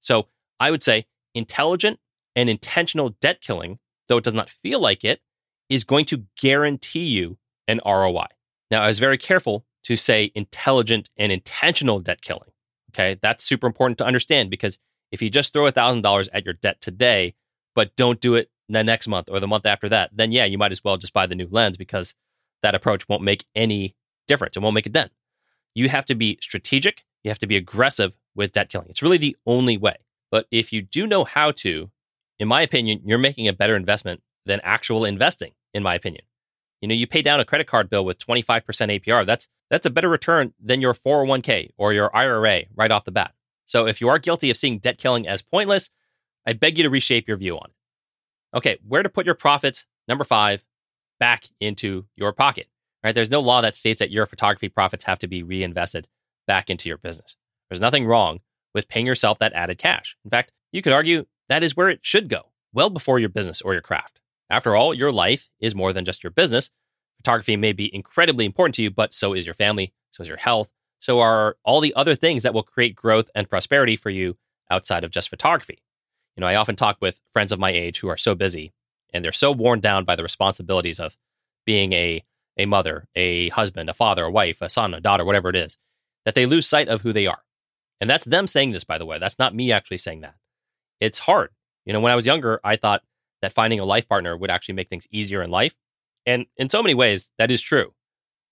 So 0.00 0.28
I 0.60 0.70
would 0.70 0.82
say 0.82 1.06
intelligent 1.34 1.98
and 2.36 2.48
intentional 2.50 3.10
debt 3.20 3.40
killing, 3.40 3.78
though 4.08 4.18
it 4.18 4.24
does 4.24 4.34
not 4.34 4.50
feel 4.50 4.80
like 4.80 5.04
it, 5.04 5.20
is 5.68 5.84
going 5.84 6.04
to 6.06 6.24
guarantee 6.40 7.06
you 7.06 7.38
an 7.66 7.80
ROI. 7.84 8.26
Now, 8.70 8.82
I 8.82 8.86
was 8.86 8.98
very 8.98 9.18
careful 9.18 9.64
to 9.84 9.96
say 9.96 10.32
intelligent 10.34 11.10
and 11.16 11.32
intentional 11.32 12.00
debt 12.00 12.20
killing. 12.22 12.50
Okay. 12.90 13.18
That's 13.20 13.44
super 13.44 13.66
important 13.66 13.98
to 13.98 14.06
understand 14.06 14.50
because 14.50 14.78
if 15.12 15.22
you 15.22 15.30
just 15.30 15.52
throw 15.52 15.70
$1,000 15.70 16.28
at 16.32 16.44
your 16.44 16.54
debt 16.54 16.80
today, 16.80 17.34
but 17.74 17.94
don't 17.96 18.20
do 18.20 18.34
it 18.34 18.50
the 18.68 18.84
next 18.84 19.08
month 19.08 19.28
or 19.30 19.40
the 19.40 19.46
month 19.46 19.66
after 19.66 19.88
that, 19.88 20.10
then 20.12 20.32
yeah, 20.32 20.44
you 20.44 20.58
might 20.58 20.72
as 20.72 20.82
well 20.84 20.96
just 20.96 21.12
buy 21.12 21.26
the 21.26 21.34
new 21.34 21.48
lens 21.50 21.76
because 21.76 22.14
that 22.62 22.74
approach 22.74 23.08
won't 23.08 23.22
make 23.22 23.44
any 23.54 23.94
difference. 24.26 24.56
It 24.56 24.60
won't 24.60 24.74
make 24.74 24.86
a 24.86 24.90
dent. 24.90 25.12
You 25.74 25.88
have 25.88 26.04
to 26.06 26.14
be 26.14 26.38
strategic. 26.42 27.04
You 27.24 27.30
have 27.30 27.38
to 27.38 27.46
be 27.46 27.56
aggressive 27.56 28.16
with 28.34 28.52
debt 28.52 28.68
killing. 28.68 28.88
It's 28.88 29.02
really 29.02 29.18
the 29.18 29.36
only 29.46 29.76
way. 29.76 29.96
But 30.30 30.46
if 30.50 30.72
you 30.72 30.82
do 30.82 31.06
know 31.06 31.24
how 31.24 31.52
to, 31.52 31.90
in 32.38 32.48
my 32.48 32.62
opinion, 32.62 33.00
you're 33.04 33.18
making 33.18 33.48
a 33.48 33.52
better 33.52 33.76
investment 33.76 34.22
than 34.44 34.60
actual 34.62 35.04
investing, 35.04 35.52
in 35.74 35.82
my 35.82 35.94
opinion. 35.94 36.24
You 36.80 36.88
know, 36.88 36.94
you 36.94 37.06
pay 37.06 37.22
down 37.22 37.40
a 37.40 37.44
credit 37.44 37.66
card 37.66 37.90
bill 37.90 38.04
with 38.04 38.18
25% 38.18 38.62
APR. 38.62 39.26
That's 39.26 39.48
that's 39.70 39.86
a 39.86 39.90
better 39.90 40.08
return 40.08 40.54
than 40.62 40.80
your 40.80 40.94
401k 40.94 41.70
or 41.76 41.92
your 41.92 42.14
IRA 42.16 42.62
right 42.74 42.90
off 42.90 43.04
the 43.04 43.10
bat. 43.10 43.34
So 43.66 43.86
if 43.86 44.00
you 44.00 44.08
are 44.08 44.18
guilty 44.18 44.50
of 44.50 44.56
seeing 44.56 44.78
debt 44.78 44.96
killing 44.96 45.28
as 45.28 45.42
pointless, 45.42 45.90
I 46.46 46.54
beg 46.54 46.78
you 46.78 46.84
to 46.84 46.90
reshape 46.90 47.28
your 47.28 47.36
view 47.36 47.56
on 47.56 47.66
it. 47.66 48.56
Okay, 48.56 48.78
where 48.86 49.02
to 49.02 49.10
put 49.10 49.26
your 49.26 49.34
profits? 49.34 49.84
Number 50.06 50.24
5, 50.24 50.64
back 51.20 51.44
into 51.60 52.06
your 52.16 52.32
pocket. 52.32 52.68
Right? 53.04 53.14
There's 53.14 53.30
no 53.30 53.40
law 53.40 53.60
that 53.60 53.76
states 53.76 53.98
that 53.98 54.10
your 54.10 54.24
photography 54.26 54.68
profits 54.70 55.04
have 55.04 55.18
to 55.18 55.28
be 55.28 55.42
reinvested 55.42 56.08
back 56.46 56.70
into 56.70 56.88
your 56.88 56.98
business. 56.98 57.36
There's 57.68 57.80
nothing 57.80 58.06
wrong 58.06 58.40
with 58.74 58.88
paying 58.88 59.06
yourself 59.06 59.38
that 59.38 59.52
added 59.52 59.78
cash. 59.78 60.16
In 60.24 60.30
fact, 60.30 60.52
you 60.72 60.82
could 60.82 60.92
argue 60.92 61.26
that 61.48 61.62
is 61.62 61.76
where 61.76 61.88
it 61.90 62.00
should 62.02 62.28
go, 62.28 62.50
well 62.72 62.90
before 62.90 63.18
your 63.18 63.28
business 63.28 63.60
or 63.60 63.74
your 63.74 63.82
craft. 63.82 64.20
After 64.50 64.74
all, 64.74 64.94
your 64.94 65.12
life 65.12 65.48
is 65.60 65.74
more 65.74 65.92
than 65.92 66.04
just 66.04 66.22
your 66.22 66.30
business. 66.30 66.70
Photography 67.18 67.56
may 67.56 67.72
be 67.72 67.94
incredibly 67.94 68.44
important 68.44 68.74
to 68.76 68.82
you, 68.82 68.90
but 68.90 69.12
so 69.12 69.34
is 69.34 69.44
your 69.44 69.54
family, 69.54 69.92
so 70.10 70.22
is 70.22 70.28
your 70.28 70.36
health, 70.36 70.70
so 71.00 71.20
are 71.20 71.56
all 71.64 71.80
the 71.80 71.94
other 71.94 72.14
things 72.14 72.42
that 72.42 72.54
will 72.54 72.62
create 72.62 72.94
growth 72.94 73.30
and 73.34 73.48
prosperity 73.48 73.96
for 73.96 74.10
you 74.10 74.36
outside 74.70 75.04
of 75.04 75.10
just 75.10 75.28
photography. 75.28 75.82
You 76.36 76.40
know, 76.40 76.46
I 76.46 76.54
often 76.54 76.76
talk 76.76 76.98
with 77.00 77.20
friends 77.32 77.52
of 77.52 77.58
my 77.58 77.70
age 77.70 77.98
who 77.98 78.08
are 78.08 78.16
so 78.16 78.34
busy 78.34 78.72
and 79.12 79.24
they're 79.24 79.32
so 79.32 79.50
worn 79.50 79.80
down 79.80 80.04
by 80.04 80.16
the 80.16 80.22
responsibilities 80.22 81.00
of 81.00 81.16
being 81.64 81.92
a 81.92 82.24
a 82.60 82.66
mother, 82.66 83.06
a 83.14 83.50
husband, 83.50 83.88
a 83.88 83.94
father, 83.94 84.24
a 84.24 84.30
wife, 84.30 84.60
a 84.60 84.68
son, 84.68 84.92
a 84.92 85.00
daughter, 85.00 85.24
whatever 85.24 85.48
it 85.48 85.54
is, 85.54 85.78
that 86.24 86.34
they 86.34 86.44
lose 86.44 86.66
sight 86.66 86.88
of 86.88 87.02
who 87.02 87.12
they 87.12 87.26
are. 87.26 87.44
And 88.00 88.10
that's 88.10 88.26
them 88.26 88.48
saying 88.48 88.72
this, 88.72 88.82
by 88.82 88.98
the 88.98 89.06
way. 89.06 89.18
That's 89.18 89.38
not 89.38 89.54
me 89.54 89.70
actually 89.70 89.98
saying 89.98 90.22
that. 90.22 90.34
It's 91.00 91.20
hard. 91.20 91.50
You 91.84 91.92
know, 91.92 92.00
when 92.00 92.10
I 92.10 92.16
was 92.16 92.26
younger, 92.26 92.60
I 92.64 92.74
thought 92.74 93.02
that 93.42 93.52
finding 93.52 93.80
a 93.80 93.84
life 93.84 94.08
partner 94.08 94.36
would 94.36 94.50
actually 94.50 94.74
make 94.74 94.88
things 94.88 95.06
easier 95.10 95.42
in 95.42 95.50
life. 95.50 95.74
And 96.26 96.46
in 96.56 96.68
so 96.70 96.82
many 96.82 96.94
ways, 96.94 97.30
that 97.38 97.50
is 97.50 97.60
true. 97.60 97.94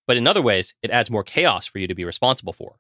But 0.07 0.17
in 0.17 0.27
other 0.27 0.43
ways, 0.43 0.75
it 0.83 0.91
adds 0.91 1.11
more 1.11 1.25
chaos 1.25 1.67
for 1.67 1.79
you 1.79 1.87
to 1.89 1.95
be 1.95 2.05
responsible 2.05 2.53
for, 2.53 2.77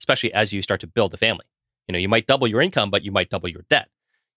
especially 0.00 0.32
as 0.32 0.52
you 0.52 0.62
start 0.62 0.80
to 0.80 0.86
build 0.86 1.14
a 1.14 1.16
family. 1.16 1.46
You 1.88 1.92
know, 1.92 1.98
you 1.98 2.08
might 2.08 2.26
double 2.26 2.46
your 2.46 2.60
income, 2.60 2.90
but 2.90 3.02
you 3.02 3.12
might 3.12 3.30
double 3.30 3.48
your 3.48 3.64
debt. 3.70 3.88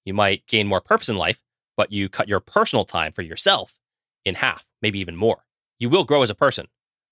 You 0.05 0.13
might 0.13 0.47
gain 0.47 0.67
more 0.67 0.81
purpose 0.81 1.09
in 1.09 1.17
life, 1.17 1.41
but 1.75 1.91
you 1.91 2.09
cut 2.09 2.27
your 2.27 2.39
personal 2.39 2.85
time 2.85 3.11
for 3.11 3.21
yourself 3.21 3.77
in 4.25 4.35
half, 4.35 4.65
maybe 4.81 4.99
even 4.99 5.15
more. 5.15 5.45
You 5.79 5.89
will 5.89 6.03
grow 6.03 6.21
as 6.21 6.29
a 6.29 6.35
person, 6.35 6.67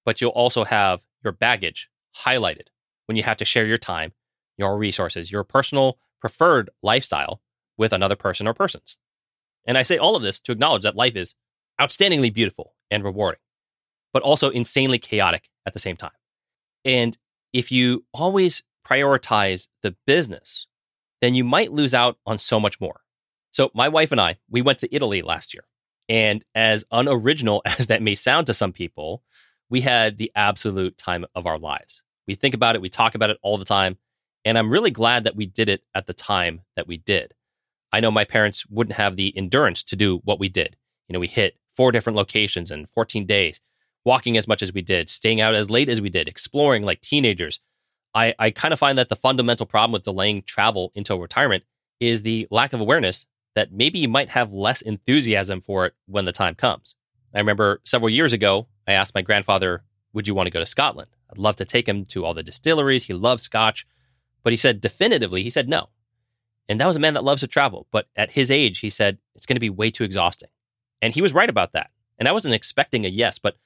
but 0.06 0.22
you'll 0.22 0.32
also 0.32 0.64
have 0.64 1.02
your 1.24 1.34
baggage 1.34 1.90
highlighted 2.26 2.68
when 3.06 3.18
you 3.18 3.24
have 3.24 3.38
to 3.38 3.46
share 3.46 3.66
your 3.66 3.78
time, 3.78 4.14
your 4.58 4.78
resources, 4.78 5.32
your 5.32 5.44
personal 5.44 5.98
preferred 6.20 6.70
lifestyle 6.82 7.42
with 7.78 7.94
another 7.94 8.16
person 8.16 8.48
or 8.48 8.54
persons. 8.54 8.98
And 9.68 9.78
I 9.78 9.84
say 9.84 9.98
all 9.98 10.16
of 10.16 10.24
this 10.24 10.40
to 10.42 10.52
acknowledge 10.52 10.84
that 10.84 10.96
life 10.96 11.16
is 11.16 11.36
outstandingly 11.80 12.34
beautiful 12.34 12.74
and 12.90 13.04
rewarding, 13.04 13.42
but 14.14 14.24
also 14.24 14.50
insanely 14.50 14.98
chaotic 14.98 15.50
at 15.66 15.74
the 15.74 15.80
same 15.80 15.98
time. 15.98 16.12
And 16.86 17.18
if 17.54 17.72
you 17.72 18.06
always 18.14 18.64
prioritize 18.88 19.68
the 19.84 19.96
business, 20.08 20.68
then 21.22 21.36
you 21.36 21.44
might 21.44 21.74
lose 21.74 21.94
out 21.94 22.18
on 22.26 22.38
so 22.38 22.60
much 22.60 22.80
more. 22.80 23.02
So, 23.52 23.72
my 23.74 23.90
wife 23.90 24.12
and 24.12 24.22
I, 24.22 24.38
we 24.50 24.62
went 24.62 24.80
to 24.80 24.96
Italy 24.96 25.22
last 25.22 25.54
year. 25.54 25.64
And 26.10 26.46
as 26.56 26.86
unoriginal 26.92 27.62
as 27.66 27.88
that 27.88 28.02
may 28.02 28.16
sound 28.16 28.48
to 28.48 28.54
some 28.54 28.72
people, 28.72 29.24
we 29.70 29.82
had 29.82 30.18
the 30.18 30.32
absolute 30.36 30.98
time 30.98 31.26
of 31.36 31.46
our 31.46 31.60
lives. 31.60 32.02
We 32.28 32.36
think 32.36 32.54
about 32.54 32.76
it, 32.76 32.82
we 32.82 32.90
talk 32.90 33.16
about 33.16 33.30
it 33.30 33.40
all 33.42 33.58
the 33.58 33.66
time. 33.66 33.98
And 34.46 34.58
I'm 34.58 34.70
really 34.70 34.92
glad 34.92 35.26
that 35.26 35.36
we 35.36 35.46
did 35.46 35.68
it 35.68 35.82
at 35.94 36.08
the 36.08 36.14
time 36.14 36.62
that 36.78 36.88
we 36.88 36.98
did. 36.98 37.34
I 37.92 38.00
know 38.00 38.12
my 38.12 38.26
parents 38.26 38.66
wouldn't 38.68 38.98
have 38.98 39.16
the 39.16 39.36
endurance 39.38 39.84
to 39.84 39.96
do 39.96 40.22
what 40.24 40.40
we 40.40 40.50
did. 40.50 40.76
You 41.08 41.14
know, 41.14 41.20
we 41.20 41.28
hit 41.28 41.58
four 41.76 41.92
different 41.92 42.18
locations 42.18 42.72
in 42.72 42.86
14 42.88 43.26
days, 43.26 43.62
walking 44.04 44.38
as 44.38 44.48
much 44.48 44.62
as 44.62 44.74
we 44.74 44.82
did, 44.82 45.10
staying 45.10 45.42
out 45.42 45.56
as 45.56 45.70
late 45.70 45.90
as 45.90 46.02
we 46.02 46.10
did, 46.10 46.28
exploring 46.28 46.84
like 46.84 47.02
teenagers. 47.02 47.60
I, 48.14 48.34
I 48.40 48.52
kind 48.52 48.74
of 48.74 48.80
find 48.80 48.98
that 48.98 49.10
the 49.10 49.16
fundamental 49.16 49.66
problem 49.66 49.94
with 49.94 50.04
delaying 50.04 50.44
travel 50.44 50.92
until 50.96 51.20
retirement 51.20 51.64
is 52.00 52.24
the 52.24 52.48
lack 52.52 52.74
of 52.74 52.82
awareness 52.82 53.26
that 53.56 53.72
maybe 53.72 54.00
you 54.00 54.08
might 54.08 54.30
have 54.30 54.52
less 54.52 54.82
enthusiasm 54.82 55.62
for 55.62 55.86
it 55.86 55.94
when 56.06 56.26
the 56.26 56.32
time 56.32 56.56
comes. 56.56 56.96
I 57.34 57.40
remember 57.40 57.82
several 57.84 58.10
years 58.10 58.34
ago, 58.34 58.68
I 58.88 58.94
asked 58.94 59.16
my 59.16 59.22
grandfather, 59.22 59.84
Would 60.14 60.28
you 60.28 60.36
want 60.36 60.48
to 60.48 60.52
go 60.52 60.60
to 60.60 60.66
Scotland? 60.66 61.10
I'd 61.30 61.38
love 61.38 61.56
to 61.58 61.66
take 61.66 61.88
him 61.88 62.06
to 62.06 62.26
all 62.26 62.34
the 62.34 62.44
distilleries. 62.44 63.06
He 63.06 63.14
loves 63.14 63.44
scotch. 63.44 63.86
But 64.44 64.54
he 64.54 64.58
said 64.58 64.80
definitively, 64.80 65.44
he 65.44 65.50
said 65.50 65.68
no. 65.68 65.90
And 66.70 66.80
that 66.80 66.88
was 66.88 66.96
a 66.96 67.00
man 67.00 67.14
that 67.14 67.24
loves 67.24 67.42
to 67.42 67.48
travel. 67.48 67.88
But 67.92 68.08
at 68.16 68.32
his 68.32 68.52
age, 68.52 68.80
he 68.80 68.90
said, 68.90 69.18
it's 69.36 69.46
going 69.46 69.56
to 69.56 69.62
be 69.62 69.70
way 69.70 69.92
too 69.92 70.04
exhausting. 70.04 70.50
And 71.02 71.14
he 71.14 71.22
was 71.22 71.34
right 71.34 71.50
about 71.50 71.74
that. 71.74 71.92
And 72.20 72.28
I 72.28 72.32
wasn't 72.32 72.56
expecting 72.56 73.06
a 73.06 73.10
yes, 73.10 73.40
but 73.40 73.58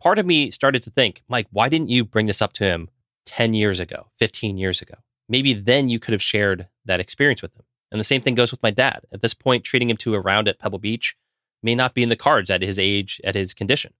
part 0.00 0.18
of 0.18 0.26
me 0.26 0.50
started 0.50 0.82
to 0.84 0.90
think, 0.90 1.22
Mike, 1.28 1.48
why 1.50 1.68
didn't 1.68 1.90
you 1.90 2.04
bring 2.04 2.26
this 2.26 2.40
up 2.40 2.52
to 2.54 2.64
him 2.64 2.88
10 3.26 3.54
years 3.54 3.80
ago, 3.80 4.06
15 4.18 4.56
years 4.56 4.80
ago? 4.80 4.94
Maybe 5.28 5.54
then 5.54 5.88
you 5.88 5.98
could 5.98 6.12
have 6.12 6.22
shared 6.22 6.68
that 6.84 7.00
experience 7.00 7.42
with 7.42 7.54
him. 7.54 7.64
And 7.90 8.00
the 8.00 8.04
same 8.04 8.20
thing 8.20 8.34
goes 8.34 8.50
with 8.50 8.62
my 8.62 8.70
dad. 8.70 9.00
At 9.12 9.22
this 9.22 9.34
point, 9.34 9.64
treating 9.64 9.90
him 9.90 9.96
to 9.98 10.14
a 10.14 10.20
round 10.20 10.48
at 10.48 10.58
Pebble 10.58 10.78
Beach 10.78 11.16
may 11.62 11.74
not 11.74 11.94
be 11.94 12.02
in 12.02 12.08
the 12.08 12.16
cards 12.16 12.50
at 12.50 12.62
his 12.62 12.78
age, 12.78 13.20
at 13.24 13.34
his 13.34 13.54
condition. 13.54 13.92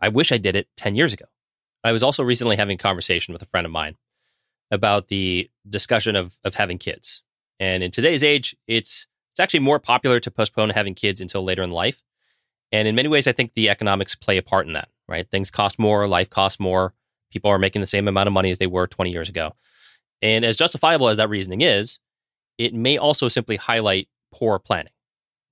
I 0.00 0.08
wish 0.08 0.32
I 0.32 0.38
did 0.38 0.56
it 0.56 0.68
10 0.76 0.94
years 0.94 1.12
ago. 1.12 1.26
I 1.82 1.92
was 1.92 2.02
also 2.02 2.22
recently 2.22 2.56
having 2.56 2.74
a 2.74 2.82
conversation 2.82 3.32
with 3.32 3.42
a 3.42 3.46
friend 3.46 3.64
of 3.64 3.72
mine 3.72 3.96
about 4.70 5.08
the 5.08 5.50
discussion 5.68 6.14
of, 6.14 6.38
of 6.44 6.54
having 6.54 6.78
kids. 6.78 7.22
And 7.60 7.82
in 7.82 7.90
today's 7.90 8.24
age, 8.24 8.56
it's 8.66 9.06
it's 9.30 9.38
actually 9.38 9.60
more 9.60 9.78
popular 9.78 10.18
to 10.18 10.30
postpone 10.30 10.70
having 10.70 10.94
kids 10.94 11.20
until 11.20 11.44
later 11.44 11.62
in 11.62 11.70
life. 11.70 12.02
And 12.72 12.88
in 12.88 12.94
many 12.94 13.08
ways, 13.08 13.28
I 13.28 13.32
think 13.32 13.54
the 13.54 13.68
economics 13.68 14.14
play 14.14 14.38
a 14.38 14.42
part 14.42 14.66
in 14.66 14.72
that, 14.72 14.88
right? 15.08 15.28
Things 15.30 15.50
cost 15.50 15.78
more, 15.78 16.08
life 16.08 16.30
costs 16.30 16.58
more. 16.58 16.94
People 17.30 17.50
are 17.50 17.58
making 17.58 17.80
the 17.80 17.86
same 17.86 18.08
amount 18.08 18.26
of 18.26 18.32
money 18.32 18.50
as 18.50 18.58
they 18.58 18.66
were 18.66 18.86
20 18.86 19.12
years 19.12 19.28
ago. 19.28 19.54
And 20.20 20.44
as 20.44 20.56
justifiable 20.56 21.08
as 21.08 21.16
that 21.18 21.28
reasoning 21.28 21.60
is, 21.60 22.00
it 22.58 22.74
may 22.74 22.98
also 22.98 23.28
simply 23.28 23.56
highlight 23.56 24.08
poor 24.34 24.58
planning, 24.58 24.92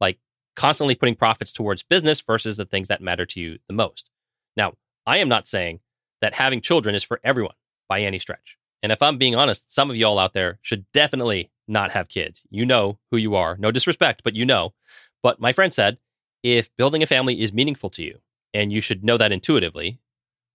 like 0.01 0.19
constantly 0.57 0.95
putting 0.95 1.15
profits 1.15 1.53
towards 1.53 1.83
business 1.83 2.21
versus 2.21 2.57
the 2.57 2.65
things 2.65 2.89
that 2.89 3.01
matter 3.01 3.27
to 3.27 3.41
you 3.41 3.59
the 3.69 3.75
most. 3.75 4.11
Now, 4.57 4.75
I 5.07 5.19
am 5.19 5.29
not 5.29 5.49
saying 5.49 5.81
that 6.21 6.35
having 6.35 6.61
children 6.61 6.95
is 6.95 7.03
for 7.03 7.21
everyone 7.23 7.55
by 7.89 8.01
any 8.01 8.19
stretch. 8.19 8.59
And 8.83 8.93
if 8.93 9.03
I'm 9.03 9.19
being 9.19 9.37
honest, 9.37 9.73
some 9.73 9.91
of 9.91 9.97
y'all 9.97 10.19
out 10.19 10.35
there 10.35 10.59
should 10.63 10.85
definitely 10.93 11.51
not 11.69 11.93
have 11.93 12.09
kids. 12.09 12.45
You 12.51 12.65
know 12.67 12.99
who 13.11 13.17
you 13.17 13.35
are. 13.35 13.57
No 13.59 13.71
disrespect, 13.71 14.23
but 14.25 14.35
you 14.35 14.45
know. 14.45 14.75
But 15.23 15.41
my 15.41 15.53
friend 15.53 15.73
said, 15.73 15.99
if 16.43 16.75
building 16.77 17.03
a 17.03 17.07
family 17.07 17.43
is 17.43 17.53
meaningful 17.53 17.91
to 17.91 18.03
you, 18.03 18.19
and 18.55 18.73
you 18.73 18.81
should 18.81 19.05
know 19.05 19.17
that 19.17 19.33
intuitively, 19.33 20.01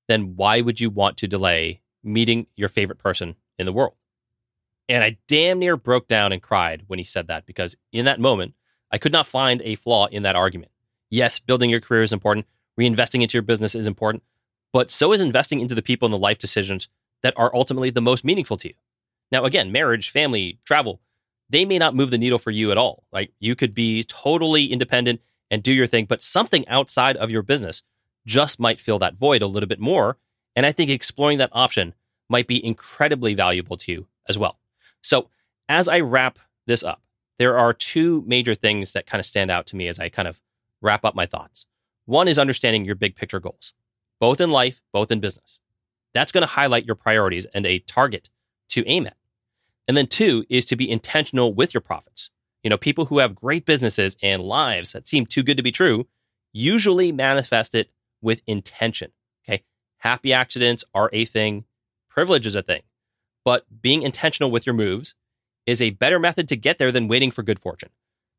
then 0.07 0.35
why 0.35 0.61
would 0.61 0.79
you 0.79 0.89
want 0.89 1.17
to 1.17 1.27
delay 1.27 1.81
meeting 2.03 2.47
your 2.55 2.69
favorite 2.69 2.99
person 2.99 3.35
in 3.57 3.65
the 3.65 3.73
world? 3.73 3.93
And 4.89 5.03
I 5.03 5.17
damn 5.27 5.59
near 5.59 5.77
broke 5.77 6.07
down 6.07 6.31
and 6.31 6.41
cried 6.41 6.83
when 6.87 6.99
he 6.99 7.05
said 7.05 7.27
that 7.27 7.45
because 7.45 7.77
in 7.91 8.05
that 8.05 8.19
moment, 8.19 8.53
I 8.91 8.97
could 8.97 9.11
not 9.11 9.27
find 9.27 9.61
a 9.63 9.75
flaw 9.75 10.07
in 10.07 10.23
that 10.23 10.35
argument. 10.35 10.71
Yes, 11.09 11.39
building 11.39 11.69
your 11.69 11.79
career 11.79 12.01
is 12.01 12.13
important, 12.13 12.45
reinvesting 12.79 13.21
into 13.21 13.35
your 13.35 13.43
business 13.43 13.75
is 13.75 13.87
important, 13.87 14.23
but 14.73 14.91
so 14.91 15.13
is 15.13 15.21
investing 15.21 15.59
into 15.59 15.75
the 15.75 15.81
people 15.81 16.05
and 16.05 16.13
the 16.13 16.17
life 16.17 16.37
decisions 16.37 16.89
that 17.21 17.33
are 17.37 17.55
ultimately 17.55 17.89
the 17.89 18.01
most 18.01 18.25
meaningful 18.25 18.57
to 18.57 18.69
you. 18.69 18.73
Now, 19.31 19.45
again, 19.45 19.71
marriage, 19.71 20.09
family, 20.09 20.59
travel, 20.65 21.01
they 21.49 21.65
may 21.65 21.77
not 21.77 21.95
move 21.95 22.11
the 22.11 22.17
needle 22.17 22.39
for 22.39 22.51
you 22.51 22.71
at 22.71 22.77
all. 22.77 23.03
Like 23.11 23.31
you 23.39 23.55
could 23.55 23.75
be 23.75 24.03
totally 24.03 24.65
independent 24.65 25.21
and 25.51 25.61
do 25.61 25.73
your 25.73 25.87
thing, 25.87 26.05
but 26.05 26.21
something 26.21 26.67
outside 26.67 27.17
of 27.17 27.31
your 27.31 27.43
business 27.43 27.83
just 28.25 28.59
might 28.59 28.79
fill 28.79 28.99
that 28.99 29.15
void 29.15 29.41
a 29.41 29.47
little 29.47 29.67
bit 29.67 29.79
more. 29.79 30.17
And 30.55 30.65
I 30.65 30.71
think 30.71 30.89
exploring 30.89 31.39
that 31.39 31.49
option 31.51 31.93
might 32.29 32.47
be 32.47 32.63
incredibly 32.63 33.33
valuable 33.33 33.77
to 33.77 33.91
you 33.91 34.07
as 34.27 34.37
well. 34.37 34.59
So, 35.01 35.29
as 35.69 35.87
I 35.87 35.99
wrap 35.99 36.39
this 36.65 36.83
up, 36.83 37.01
there 37.39 37.57
are 37.57 37.73
two 37.73 38.23
major 38.25 38.55
things 38.55 38.93
that 38.93 39.05
kind 39.05 39.19
of 39.19 39.25
stand 39.25 39.51
out 39.51 39.67
to 39.67 39.75
me 39.75 39.87
as 39.87 39.99
I 39.99 40.09
kind 40.09 40.27
of 40.27 40.41
wrap 40.81 41.05
up 41.05 41.15
my 41.15 41.25
thoughts. 41.25 41.65
One 42.05 42.27
is 42.27 42.39
understanding 42.39 42.85
your 42.85 42.95
big 42.95 43.15
picture 43.15 43.39
goals, 43.39 43.73
both 44.19 44.41
in 44.41 44.49
life, 44.49 44.81
both 44.91 45.11
in 45.11 45.19
business. 45.19 45.59
That's 46.13 46.31
going 46.31 46.41
to 46.41 46.47
highlight 46.47 46.85
your 46.85 46.95
priorities 46.95 47.45
and 47.45 47.65
a 47.65 47.79
target 47.79 48.29
to 48.73 48.87
aim 48.87 49.07
at. 49.07 49.17
And 49.87 49.97
then 49.97 50.07
two 50.07 50.45
is 50.49 50.65
to 50.65 50.75
be 50.75 50.89
intentional 50.89 51.53
with 51.53 51.73
your 51.73 51.81
profits. 51.81 52.29
You 52.63 52.69
know, 52.69 52.77
people 52.77 53.05
who 53.05 53.19
have 53.19 53.35
great 53.35 53.65
businesses 53.65 54.15
and 54.21 54.41
lives 54.41 54.93
that 54.93 55.07
seem 55.07 55.25
too 55.25 55.43
good 55.43 55.57
to 55.57 55.63
be 55.63 55.71
true 55.71 56.07
usually 56.53 57.11
manifest 57.11 57.75
it 57.75 57.89
with 58.21 58.41
intention. 58.47 59.11
Okay. 59.45 59.63
Happy 59.97 60.31
accidents 60.31 60.85
are 60.93 61.09
a 61.11 61.25
thing, 61.25 61.65
privilege 62.09 62.47
is 62.47 62.55
a 62.55 62.61
thing. 62.61 62.83
But 63.43 63.65
being 63.81 64.03
intentional 64.03 64.51
with 64.51 64.65
your 64.65 64.75
moves 64.75 65.15
is 65.65 65.81
a 65.81 65.89
better 65.89 66.19
method 66.19 66.47
to 66.47 66.55
get 66.55 66.77
there 66.77 66.91
than 66.91 67.07
waiting 67.07 67.31
for 67.31 67.43
good 67.43 67.59
fortune. 67.59 67.89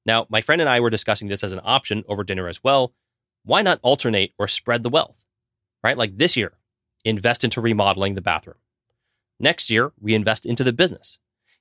Now, 0.06 0.26
my 0.28 0.40
friend 0.40 0.60
and 0.60 0.70
I 0.70 0.80
were 0.80 0.90
discussing 0.90 1.28
this 1.28 1.44
as 1.44 1.52
an 1.52 1.60
option 1.62 2.04
over 2.08 2.24
dinner 2.24 2.48
as 2.48 2.62
well. 2.62 2.94
Why 3.44 3.62
not 3.62 3.80
alternate 3.82 4.32
or 4.38 4.48
spread 4.48 4.82
the 4.82 4.88
wealth? 4.88 5.16
Right? 5.82 5.98
Like 5.98 6.16
this 6.16 6.36
year, 6.36 6.52
invest 7.04 7.44
into 7.44 7.60
remodeling 7.60 8.14
the 8.14 8.22
bathroom. 8.22 8.56
Next 9.40 9.70
year, 9.70 9.92
reinvest 10.00 10.46
into 10.46 10.64
the 10.64 10.72
business. 10.72 11.18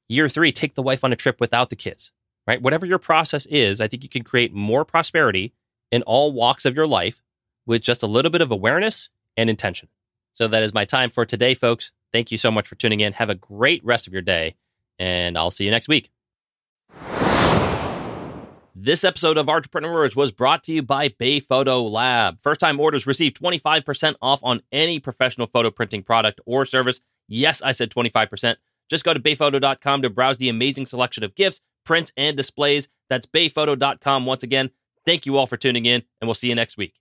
Year 0.07 0.29
three, 0.29 0.51
take 0.51 0.75
the 0.75 0.83
wife 0.83 1.03
on 1.03 1.13
a 1.13 1.17
trip 1.17 1.39
without 1.39 1.69
the 1.69 1.75
kids, 1.75 2.11
right? 2.45 2.61
Whatever 2.61 2.85
your 2.85 2.99
process 2.99 3.45
is, 3.47 3.81
I 3.81 3.87
think 3.87 4.03
you 4.03 4.09
can 4.09 4.23
create 4.23 4.53
more 4.53 4.85
prosperity 4.85 5.53
in 5.91 6.01
all 6.03 6.33
walks 6.33 6.65
of 6.65 6.75
your 6.75 6.87
life 6.87 7.21
with 7.65 7.81
just 7.81 8.03
a 8.03 8.07
little 8.07 8.31
bit 8.31 8.41
of 8.41 8.51
awareness 8.51 9.09
and 9.37 9.49
intention. 9.49 9.89
So 10.33 10.47
that 10.47 10.63
is 10.63 10.73
my 10.73 10.85
time 10.85 11.09
for 11.09 11.25
today, 11.25 11.53
folks. 11.53 11.91
Thank 12.11 12.31
you 12.31 12.37
so 12.37 12.51
much 12.51 12.67
for 12.67 12.75
tuning 12.75 12.99
in. 12.99 13.13
Have 13.13 13.29
a 13.29 13.35
great 13.35 13.83
rest 13.83 14.07
of 14.07 14.13
your 14.13 14.21
day, 14.21 14.55
and 14.99 15.37
I'll 15.37 15.51
see 15.51 15.65
you 15.65 15.71
next 15.71 15.87
week. 15.87 16.11
This 18.75 19.03
episode 19.03 19.37
of 19.37 19.47
Entrepreneurs 19.47 20.15
was 20.15 20.31
brought 20.31 20.63
to 20.65 20.73
you 20.73 20.81
by 20.81 21.07
Bay 21.07 21.39
Photo 21.39 21.83
Lab. 21.83 22.39
First 22.41 22.59
time 22.59 22.79
orders 22.79 23.07
receive 23.07 23.33
25% 23.33 24.15
off 24.21 24.39
on 24.43 24.61
any 24.71 24.99
professional 24.99 25.47
photo 25.47 25.69
printing 25.71 26.03
product 26.03 26.41
or 26.45 26.65
service. 26.65 26.99
Yes, 27.27 27.61
I 27.61 27.71
said 27.71 27.89
25%. 27.89 28.55
Just 28.89 29.05
go 29.05 29.13
to 29.13 29.19
bayphoto.com 29.19 30.01
to 30.01 30.09
browse 30.09 30.37
the 30.37 30.49
amazing 30.49 30.85
selection 30.85 31.23
of 31.23 31.35
gifts, 31.35 31.61
prints, 31.85 32.11
and 32.17 32.35
displays. 32.35 32.87
That's 33.09 33.25
bayphoto.com. 33.25 34.25
Once 34.25 34.43
again, 34.43 34.71
thank 35.05 35.25
you 35.25 35.37
all 35.37 35.47
for 35.47 35.57
tuning 35.57 35.85
in, 35.85 36.03
and 36.21 36.27
we'll 36.27 36.35
see 36.35 36.49
you 36.49 36.55
next 36.55 36.77
week. 36.77 36.95